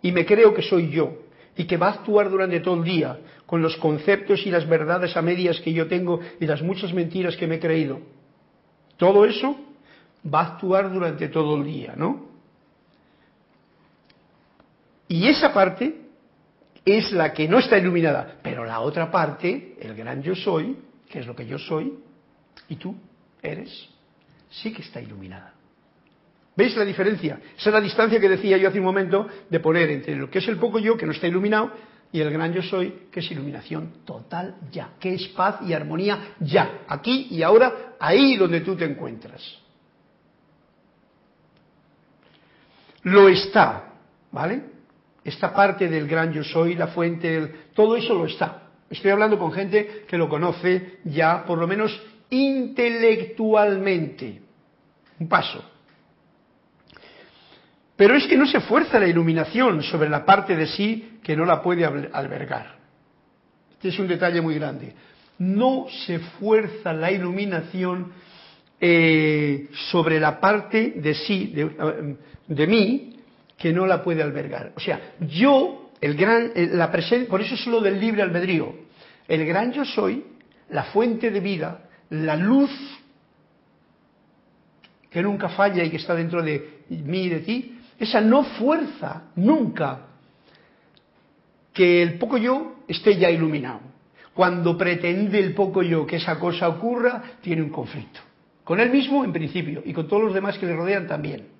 [0.00, 1.18] y me creo que soy yo,
[1.54, 5.18] y que va a actuar durante todo el día con los conceptos y las verdades
[5.18, 8.00] a medias que yo tengo y las muchas mentiras que me he creído.
[8.96, 9.54] Todo eso
[10.32, 12.33] va a actuar durante todo el día, ¿no?
[15.08, 16.04] Y esa parte
[16.84, 20.76] es la que no está iluminada, pero la otra parte, el gran yo soy,
[21.08, 21.94] que es lo que yo soy,
[22.68, 22.94] y tú
[23.42, 23.88] eres,
[24.50, 25.54] sí que está iluminada.
[26.56, 27.40] ¿Veis la diferencia?
[27.56, 30.38] Esa es la distancia que decía yo hace un momento de poner entre lo que
[30.38, 31.72] es el poco yo, que no está iluminado,
[32.12, 36.34] y el gran yo soy, que es iluminación total ya, que es paz y armonía
[36.38, 39.42] ya, aquí y ahora, ahí donde tú te encuentras.
[43.02, 43.94] Lo está,
[44.30, 44.73] ¿vale?
[45.24, 48.64] Esta parte del gran yo soy, la fuente, todo eso lo está.
[48.90, 51.98] Estoy hablando con gente que lo conoce ya, por lo menos
[52.30, 54.42] intelectualmente.
[55.18, 55.64] Un paso.
[57.96, 61.44] Pero es que no se fuerza la iluminación sobre la parte de sí que no
[61.44, 62.74] la puede albergar.
[63.72, 64.92] Este es un detalle muy grande.
[65.38, 68.12] No se fuerza la iluminación
[68.80, 72.16] eh, sobre la parte de sí, de,
[72.48, 73.13] de, mí,
[73.56, 74.72] que no la puede albergar.
[74.76, 78.74] O sea, yo, el gran, la presencia, por eso es lo del libre albedrío.
[79.28, 80.24] El gran yo soy,
[80.70, 82.70] la fuente de vida, la luz
[85.10, 89.30] que nunca falla y que está dentro de mí y de ti, esa no fuerza
[89.36, 90.06] nunca
[91.72, 93.80] que el poco yo esté ya iluminado.
[94.34, 98.20] Cuando pretende el poco yo que esa cosa ocurra, tiene un conflicto.
[98.64, 101.53] Con él mismo en principio y con todos los demás que le rodean también.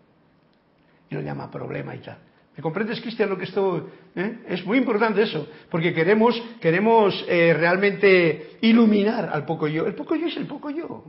[1.11, 2.19] Y lo llama problema y tal.
[2.57, 4.39] ¿Me comprendes, Cristian, lo que esto eh?
[4.49, 5.49] es muy importante eso?
[5.71, 9.87] Porque queremos, queremos eh, realmente iluminar al poco yo.
[9.87, 11.05] El poco yo es el poco yo.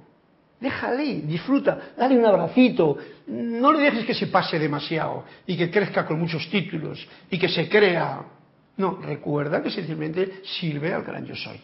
[0.60, 6.06] Déjale, disfruta, dale un abracito, no le dejes que se pase demasiado y que crezca
[6.06, 8.24] con muchos títulos y que se crea.
[8.78, 11.60] No, recuerda que sencillamente sirve al gran yo soy.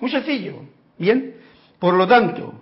[0.00, 0.60] Muy sencillo.
[0.96, 1.34] Bien,
[1.78, 2.54] por lo tanto,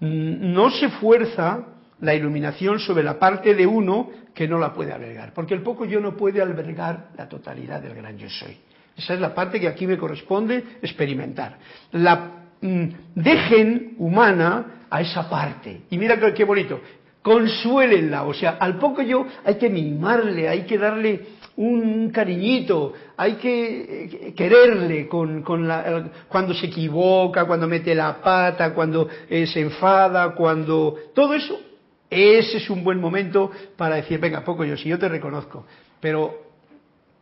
[0.00, 1.66] no se fuerza
[2.00, 5.84] la iluminación sobre la parte de uno que no la puede albergar, porque el poco
[5.84, 8.56] yo no puede albergar la totalidad del gran yo soy.
[8.96, 11.56] Esa es la parte que aquí me corresponde experimentar.
[11.92, 12.30] La
[12.60, 12.84] mm,
[13.14, 15.82] dejen humana a esa parte.
[15.90, 16.80] Y mira qué, bonito,
[17.22, 23.34] consuélenla, o sea, al poco yo hay que mimarle, hay que darle un cariñito, hay
[23.34, 25.42] que eh, quererle con,
[26.28, 30.96] cuando se equivoca, cuando mete la pata, cuando eh, se enfada, cuando...
[31.14, 31.58] Todo eso,
[32.10, 35.66] ese es un buen momento para decir, venga, poco yo, si yo te reconozco,
[36.00, 36.48] pero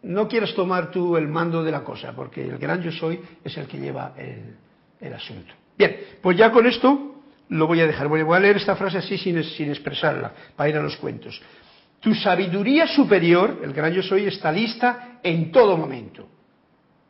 [0.03, 3.57] no quieras tomar tú el mando de la cosa, porque el gran yo soy es
[3.57, 4.57] el que lleva el,
[5.01, 5.53] el asunto.
[5.76, 7.16] Bien, pues ya con esto
[7.49, 8.09] lo voy a dejar.
[8.09, 11.41] Voy a leer esta frase así sin, sin expresarla, para ir a los cuentos.
[12.01, 16.28] Tu sabiduría superior, el gran yo soy, está lista en todo momento.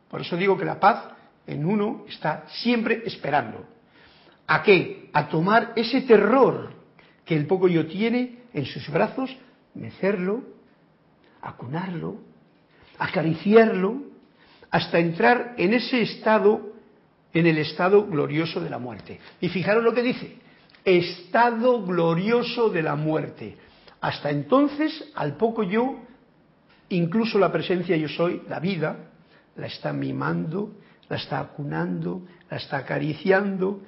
[0.09, 1.03] Por eso digo que la paz
[1.45, 3.65] en uno está siempre esperando.
[4.47, 5.09] ¿A qué?
[5.13, 6.76] A tomar ese terror
[7.27, 9.35] que el poco yo tiene en sus brazos,
[9.75, 10.43] mecerlo,
[11.41, 12.15] acunarlo,
[12.97, 14.01] acariciarlo,
[14.71, 16.73] hasta entrar en ese estado
[17.33, 19.19] en el estado glorioso de la muerte.
[19.41, 20.37] Y fijaros lo que dice,
[20.83, 23.57] estado glorioso de la muerte.
[24.01, 25.99] Hasta entonces, al poco yo,
[26.89, 29.09] incluso la presencia yo soy, la vida,
[29.57, 30.77] la está mimando,
[31.09, 33.81] la está acunando, la está acariciando,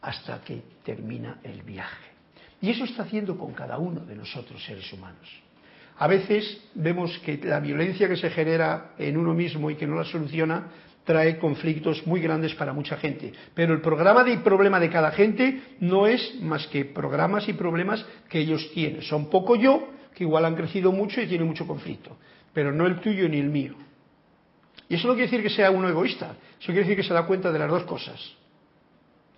[0.00, 2.11] hasta que termina el viaje.
[2.62, 5.28] Y eso está haciendo con cada uno de nosotros, seres humanos.
[5.98, 9.96] A veces vemos que la violencia que se genera en uno mismo y que no
[9.96, 10.68] la soluciona
[11.04, 13.32] trae conflictos muy grandes para mucha gente.
[13.54, 18.06] Pero el programa de problema de cada gente no es más que programas y problemas
[18.28, 19.02] que ellos tienen.
[19.02, 22.16] Son poco yo, que igual han crecido mucho y tienen mucho conflicto,
[22.52, 23.74] pero no el tuyo ni el mío.
[24.88, 27.26] Y eso no quiere decir que sea uno egoísta, eso quiere decir que se da
[27.26, 28.20] cuenta de las dos cosas.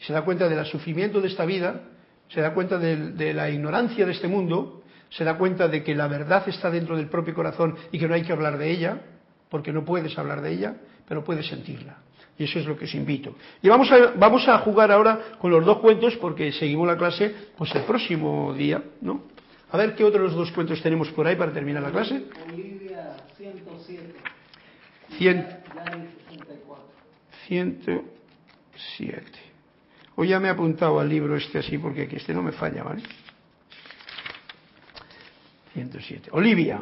[0.01, 1.81] Se da cuenta del sufrimiento de esta vida,
[2.29, 5.95] se da cuenta de, de la ignorancia de este mundo, se da cuenta de que
[5.95, 9.01] la verdad está dentro del propio corazón y que no hay que hablar de ella,
[9.49, 11.99] porque no puedes hablar de ella, pero puedes sentirla.
[12.37, 13.37] Y eso es lo que os invito.
[13.63, 17.33] Y vamos a, vamos a jugar ahora con los dos cuentos porque seguimos la clase
[17.57, 19.23] pues el próximo día, ¿no?
[19.71, 22.25] A ver qué otros dos cuentos tenemos por ahí para terminar la clase.
[22.49, 24.15] Olivia 107.
[27.47, 29.44] 107.
[30.17, 33.03] Hoy ya me he apuntado al libro este así porque este no me falla, ¿vale?
[35.73, 36.31] 107.
[36.33, 36.81] Olivia.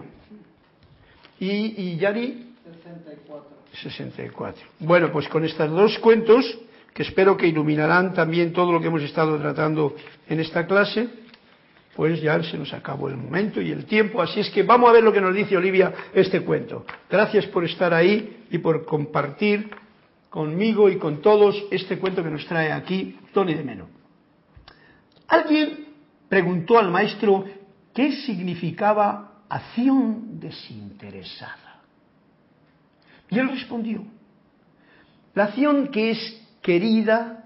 [1.40, 2.54] ¿Y, y Yari?
[2.84, 3.48] 64.
[3.82, 4.62] 64.
[4.80, 6.58] Bueno, pues con estos dos cuentos,
[6.92, 9.96] que espero que iluminarán también todo lo que hemos estado tratando
[10.28, 11.08] en esta clase,
[11.96, 14.20] pues ya se nos acabó el momento y el tiempo.
[14.20, 16.84] Así es que vamos a ver lo que nos dice Olivia este cuento.
[17.10, 19.70] Gracias por estar ahí y por compartir
[20.32, 23.86] conmigo y con todos este cuento que nos trae aquí Tony de Meno.
[25.28, 25.86] Alguien
[26.28, 27.44] preguntó al maestro
[27.94, 31.82] qué significaba acción desinteresada.
[33.30, 34.04] Y él respondió,
[35.34, 37.44] la acción que es querida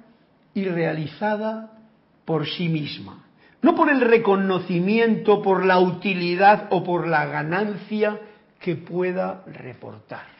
[0.55, 1.79] y realizada
[2.25, 3.27] por sí misma
[3.67, 8.21] no por el reconocimiento, por la utilidad o por la ganancia
[8.61, 10.36] que pueda reportar.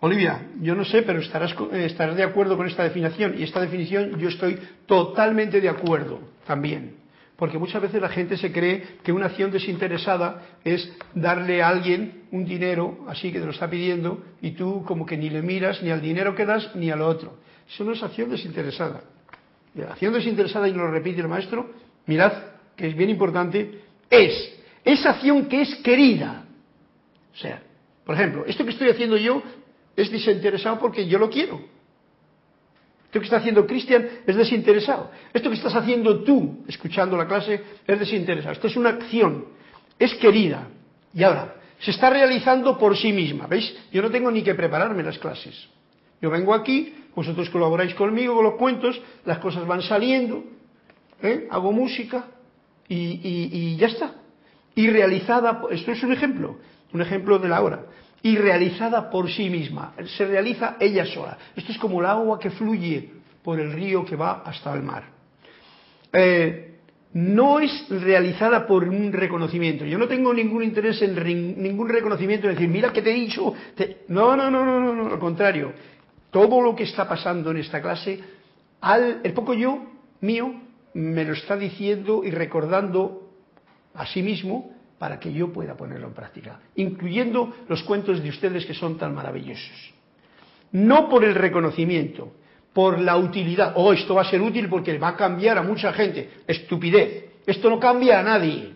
[0.00, 3.60] Olivia, yo no sé, pero estarás, eh, estarás de acuerdo con esta definición y esta
[3.60, 6.96] definición yo estoy totalmente de acuerdo también.
[7.36, 12.24] Porque muchas veces la gente se cree que una acción desinteresada es darle a alguien
[12.32, 15.82] un dinero, así que te lo está pidiendo, y tú como que ni le miras
[15.82, 17.38] ni al dinero que das ni a lo otro.
[17.68, 19.02] Eso no es acción desinteresada.
[19.74, 21.70] La acción desinteresada, y lo repite el maestro,
[22.06, 22.32] mirad,
[22.76, 26.44] que es bien importante, es esa acción que es querida.
[27.32, 27.62] O sea,
[28.04, 29.42] por ejemplo, esto que estoy haciendo yo
[30.00, 31.60] es desinteresado porque yo lo quiero.
[33.06, 35.10] Esto que está haciendo Cristian es desinteresado.
[35.32, 38.52] Esto que estás haciendo tú, escuchando la clase, es desinteresado.
[38.52, 39.46] Esto es una acción,
[39.98, 40.68] es querida.
[41.12, 43.46] Y ahora, se está realizando por sí misma.
[43.46, 43.74] ¿Veis?
[43.90, 45.68] Yo no tengo ni que prepararme las clases.
[46.22, 50.44] Yo vengo aquí, vosotros colaboráis conmigo con los cuentos, las cosas van saliendo,
[51.22, 51.48] ¿eh?
[51.50, 52.26] hago música
[52.88, 54.14] y, ya está.
[54.74, 56.58] Y realizada, esto es un ejemplo,
[56.92, 57.86] un ejemplo de la hora,
[58.22, 61.38] y realizada por sí misma, se realiza ella sola.
[61.56, 63.10] Esto es como el agua que fluye
[63.42, 65.04] por el río que va hasta el mar.
[66.12, 66.66] Eh,
[67.12, 69.84] no es realizada por un reconocimiento.
[69.84, 71.14] Yo no tengo ningún interés en
[71.60, 73.54] ningún reconocimiento, en decir, mira que te he dicho.
[74.08, 75.72] No, no, no, no, no, no, al contrario
[76.30, 78.20] todo lo que está pasando en esta clase,
[78.80, 79.84] al, el poco yo
[80.20, 80.54] mío
[80.94, 83.30] me lo está diciendo y recordando
[83.94, 84.70] a sí mismo
[85.00, 89.14] para que yo pueda ponerlo en práctica, incluyendo los cuentos de ustedes que son tan
[89.14, 89.94] maravillosos.
[90.72, 92.34] No por el reconocimiento,
[92.74, 93.72] por la utilidad.
[93.76, 96.42] Oh, esto va a ser útil porque va a cambiar a mucha gente.
[96.46, 97.30] Estupidez.
[97.46, 98.74] Esto no cambia a nadie.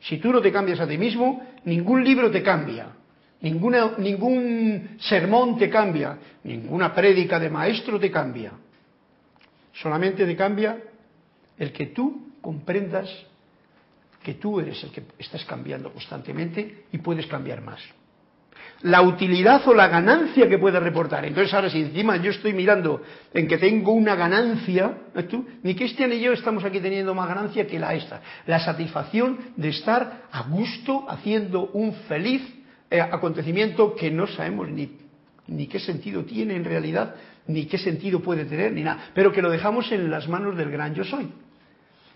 [0.00, 2.86] Si tú no te cambias a ti mismo, ningún libro te cambia.
[3.42, 8.52] Ningún sermón te cambia, ninguna prédica de maestro te cambia.
[9.74, 10.78] Solamente te cambia
[11.58, 13.10] el que tú comprendas
[14.24, 17.80] que tú eres el que estás cambiando constantemente y puedes cambiar más.
[18.82, 21.24] La utilidad o la ganancia que puedes reportar.
[21.24, 23.02] Entonces ahora si encima yo estoy mirando
[23.32, 24.98] en que tengo una ganancia,
[25.28, 25.46] tú?
[25.62, 28.20] ni Cristian ni yo estamos aquí teniendo más ganancia que la esta.
[28.46, 32.42] La satisfacción de estar a gusto haciendo un feliz
[32.90, 34.90] eh, acontecimiento que no sabemos ni,
[35.46, 37.14] ni qué sentido tiene en realidad,
[37.46, 40.70] ni qué sentido puede tener, ni nada, pero que lo dejamos en las manos del
[40.70, 41.30] gran yo soy.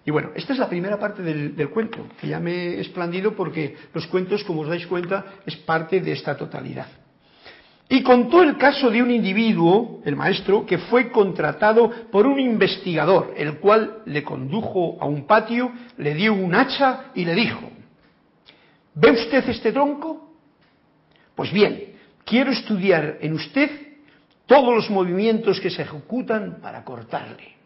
[0.09, 3.77] Y bueno, esta es la primera parte del, cuento, que ya me he explandido porque
[3.93, 6.87] los cuentos, como os dais cuenta, es parte de esta totalidad.
[7.91, 13.35] Y contó el caso de un individuo, el maestro, que fue contratado por un investigador,
[13.37, 17.69] el cual le condujo a un patio, le dio un hacha y le dijo,
[18.95, 20.33] ¿ve usted este tronco?
[21.35, 23.71] Pues bien, quiero estudiar en usted
[24.47, 27.58] todos los movimientos que se ejecutan para cortarle.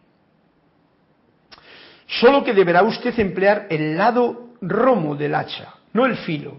[2.20, 6.56] Solo que deberá usted emplear el lado romo del hacha, no el filo.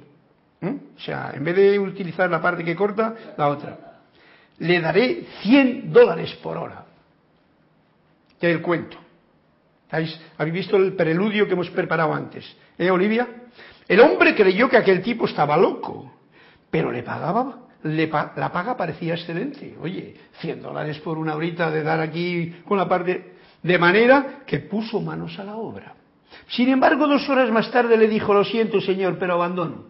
[0.62, 3.78] O sea, en vez de utilizar la parte que corta, la otra.
[4.60, 6.86] Le daré 100 dólares por hora.
[8.40, 8.98] Que el cuento.
[9.92, 12.46] ¿Habéis visto el preludio que hemos preparado antes?
[12.78, 13.28] ¿Eh, Olivia?
[13.88, 16.14] El hombre creyó que aquel tipo estaba loco
[16.74, 19.76] pero le pagaba, la paga parecía excelente.
[19.80, 23.33] Oye, 100 dólares por una horita de dar aquí con la parte...
[23.64, 25.96] De manera que puso manos a la obra.
[26.48, 29.86] Sin embargo, dos horas más tarde le dijo, lo siento señor, pero abandono.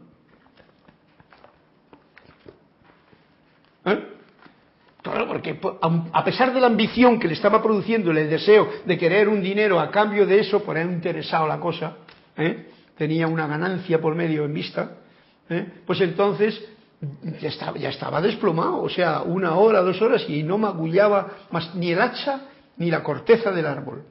[3.85, 4.09] ¿Eh?
[5.03, 9.41] Porque a pesar de la ambición que le estaba produciendo el deseo de querer un
[9.41, 11.97] dinero a cambio de eso, por él interesado la cosa,
[12.37, 12.69] ¿eh?
[12.95, 14.91] tenía una ganancia por medio en vista,
[15.49, 15.81] ¿eh?
[15.85, 16.63] pues entonces
[17.41, 21.75] ya estaba, ya estaba desplomado, o sea, una hora, dos horas y no magullaba más
[21.75, 22.47] ni el hacha
[22.77, 24.03] ni la corteza del árbol.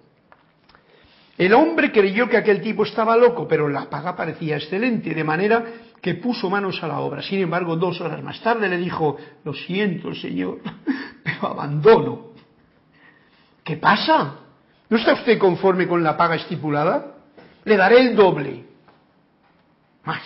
[1.38, 5.64] El hombre creyó que aquel tipo estaba loco, pero la paga parecía excelente, de manera
[6.00, 7.22] que puso manos a la obra.
[7.22, 10.58] Sin embargo, dos horas más tarde le dijo, lo siento, señor,
[11.24, 12.32] pero abandono.
[13.64, 14.36] ¿Qué pasa?
[14.88, 17.14] ¿No está usted conforme con la paga estipulada?
[17.64, 18.64] Le daré el doble.
[20.04, 20.22] más.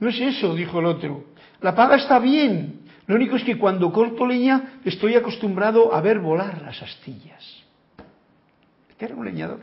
[0.00, 1.24] No es eso, dijo el otro.
[1.60, 2.80] La paga está bien.
[3.12, 7.62] Lo único es que cuando corto leña estoy acostumbrado a ver volar las astillas.
[8.88, 9.60] Este era un leñador.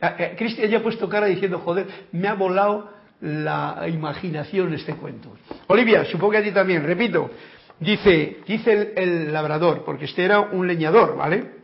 [0.00, 4.96] Ah, eh, Cristian ya ha puesto cara diciendo, joder, me ha volado la imaginación este
[4.96, 5.36] cuento.
[5.68, 7.30] Olivia, supongo que a ti también, repito,
[7.78, 11.58] dice, dice el, labrador, porque este era un leñador, ¿vale?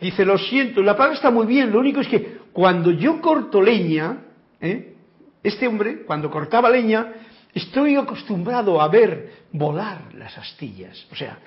[0.00, 3.60] Dice, lo siento, la paga está muy bien, lo único es que cuando yo corto
[3.60, 4.16] leña,
[4.60, 4.94] ¿eh?
[5.42, 7.14] este hombre, cuando cortaba leña,
[7.54, 11.06] estoy acostumbrado a ver volar las astillas.
[11.10, 11.38] O sea,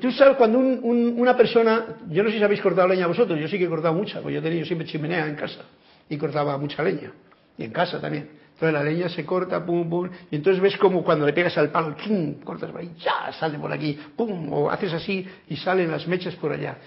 [0.00, 3.58] tú sabes cuando una persona, yo no sé si habéis cortado leña vosotros, yo sí
[3.58, 5.62] que he cortado mucha, porque yo he tenido siempre chimenea en casa
[6.08, 7.12] y cortaba mucha leña.
[7.56, 8.30] Y en casa también.
[8.54, 11.70] Entonces la leña se corta, pum, pum, y entonces ves como cuando le pegas al
[11.70, 12.34] palo, ¡tum!
[12.44, 16.36] cortas por ahí, ya, sale por aquí, pum, o haces así y salen las mechas
[16.36, 16.78] por allá.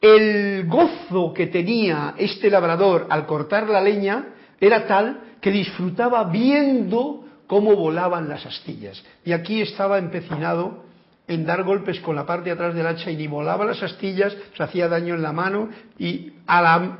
[0.00, 4.24] El gozo que tenía este labrador al cortar la leña
[4.62, 9.02] era tal que disfrutaba viendo cómo volaban las astillas.
[9.24, 10.84] Y aquí estaba empecinado
[11.26, 14.36] en dar golpes con la parte de atrás del hacha y ni volaba las astillas,
[14.56, 16.98] se hacía daño en la mano y a la,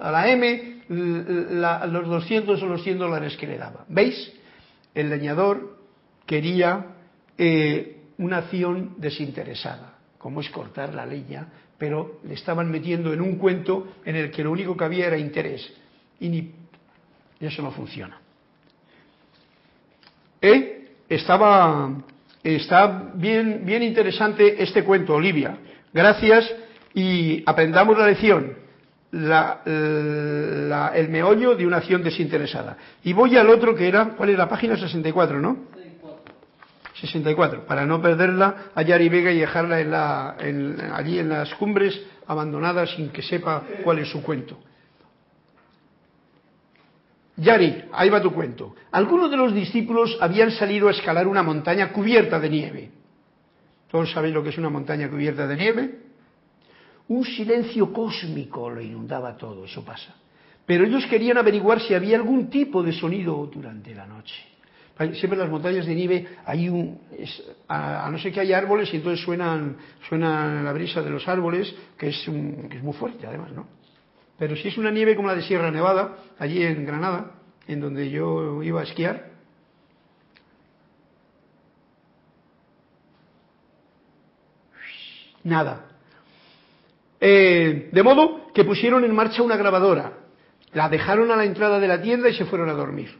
[0.00, 3.84] a la M los 200 o los 100 dólares que le daba.
[3.88, 4.32] ¿Veis?
[4.94, 5.78] El leñador
[6.26, 6.86] quería
[7.38, 11.48] eh, una acción desinteresada, como es cortar la leña,
[11.78, 15.18] pero le estaban metiendo en un cuento en el que lo único que había era
[15.18, 15.72] interés.
[16.18, 16.50] Y,
[17.46, 18.18] eso no funciona.
[20.40, 20.88] ¿Eh?
[21.08, 21.90] Estaba,
[22.42, 25.56] está bien, bien interesante este cuento, Olivia.
[25.92, 26.52] Gracias
[26.94, 28.64] y aprendamos la lección
[29.14, 32.76] la, el meollo de una acción desinteresada.
[33.04, 34.76] Y voy al otro que era, ¿cuál es la página?
[34.76, 35.56] 64, ¿no?
[37.00, 40.36] 64, para no perderla a Yari Vega y dejarla en la,
[40.94, 44.58] allí en las cumbres abandonada sin que sepa cuál es su cuento.
[47.36, 48.74] Yari, ahí va tu cuento.
[48.92, 52.90] Algunos de los discípulos habían salido a escalar una montaña cubierta de nieve.
[53.90, 55.98] ¿Todos sabéis lo que es una montaña cubierta de nieve?
[57.08, 60.14] Un silencio cósmico lo inundaba todo, eso pasa.
[60.64, 64.34] Pero ellos querían averiguar si había algún tipo de sonido durante la noche.
[64.96, 67.00] Siempre en las montañas de nieve hay un,
[67.66, 69.76] a, no ser que haya árboles y entonces suenan,
[70.08, 73.66] suena la brisa de los árboles, que es, que es muy fuerte además, ¿no?
[74.38, 77.32] Pero si es una nieve como la de Sierra Nevada, allí en Granada,
[77.66, 79.30] en donde yo iba a esquiar,
[85.44, 85.86] nada,
[87.20, 90.18] eh, de modo que pusieron en marcha una grabadora,
[90.72, 93.16] la dejaron a la entrada de la tienda y se fueron a dormir.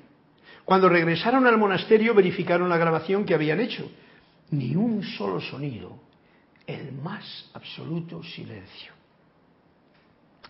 [0.64, 3.90] Cuando regresaron al monasterio verificaron la grabación que habían hecho.
[4.50, 5.98] Ni un solo sonido,
[6.66, 8.93] el más absoluto silencio.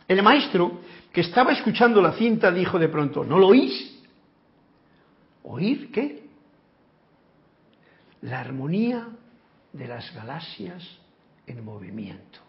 [0.06, 0.80] El maestro,
[1.12, 4.02] que estaba escuchando la cinta, dijo de pronto, ¿no lo oís?
[5.44, 6.24] ¿Oír qué?
[8.22, 9.08] La armonía
[9.72, 10.82] de las galaxias
[11.46, 12.40] en movimiento.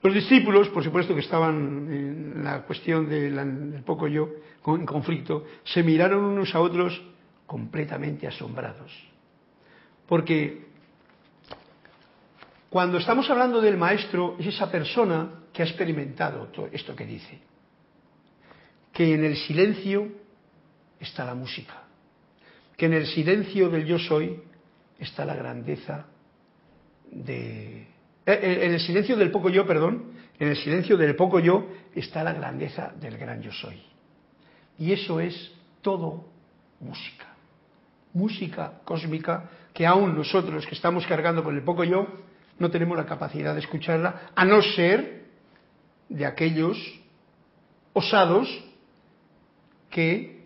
[0.00, 4.28] Los discípulos, por supuesto que estaban en la cuestión del poco yo,
[4.66, 7.02] en conflicto, se miraron unos a otros
[7.46, 8.92] completamente asombrados.
[10.06, 10.67] Porque
[12.70, 17.38] cuando estamos hablando del maestro, es esa persona que ha experimentado esto que dice.
[18.92, 20.08] Que en el silencio
[21.00, 21.84] está la música.
[22.76, 24.42] Que en el silencio del yo soy
[24.98, 26.06] está la grandeza
[27.10, 27.86] de
[28.28, 31.66] eh, eh, en el silencio del poco yo, perdón, en el silencio del poco yo
[31.94, 33.82] está la grandeza del gran yo soy.
[34.78, 35.50] Y eso es
[35.80, 36.28] todo
[36.78, 37.24] música.
[38.12, 42.06] Música cósmica que aún nosotros que estamos cargando con el poco yo
[42.58, 45.24] no tenemos la capacidad de escucharla, a no ser
[46.08, 46.78] de aquellos
[47.92, 48.48] osados
[49.90, 50.38] que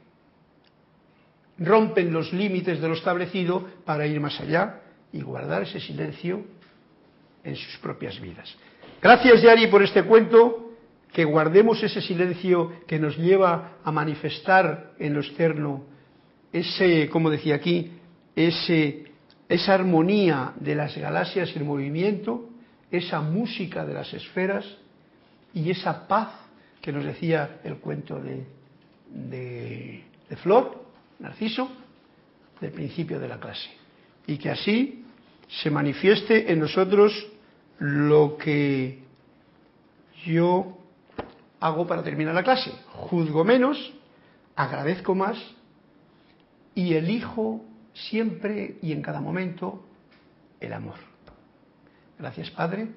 [1.58, 4.80] rompen los límites de lo establecido para ir más allá
[5.12, 6.44] y guardar ese silencio
[7.44, 8.54] en sus propias vidas.
[9.00, 10.70] Gracias, Yari, por este cuento,
[11.12, 15.84] que guardemos ese silencio que nos lleva a manifestar en lo externo
[16.52, 17.92] ese, como decía aquí,
[18.34, 19.11] ese,
[19.52, 22.48] esa armonía de las galaxias en movimiento,
[22.90, 24.64] esa música de las esferas
[25.52, 26.30] y esa paz
[26.80, 28.46] que nos decía el cuento de,
[29.10, 30.82] de, de Flor,
[31.18, 31.70] Narciso,
[32.62, 33.68] del principio de la clase.
[34.26, 35.04] Y que así
[35.48, 37.12] se manifieste en nosotros
[37.78, 39.02] lo que
[40.24, 40.78] yo
[41.60, 42.72] hago para terminar la clase.
[42.88, 43.92] Juzgo menos,
[44.56, 45.36] agradezco más
[46.74, 49.84] y elijo siempre y en cada momento
[50.60, 50.96] el amor.
[52.18, 52.88] Gracias Padre,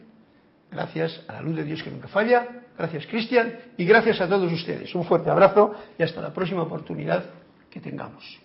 [0.72, 4.52] gracias a la luz de Dios que nunca falla gracias Cristian y gracias a todos
[4.52, 4.94] ustedes.
[4.96, 7.26] Un fuerte abrazo y hasta la próxima oportunidad
[7.70, 8.45] que tengamos.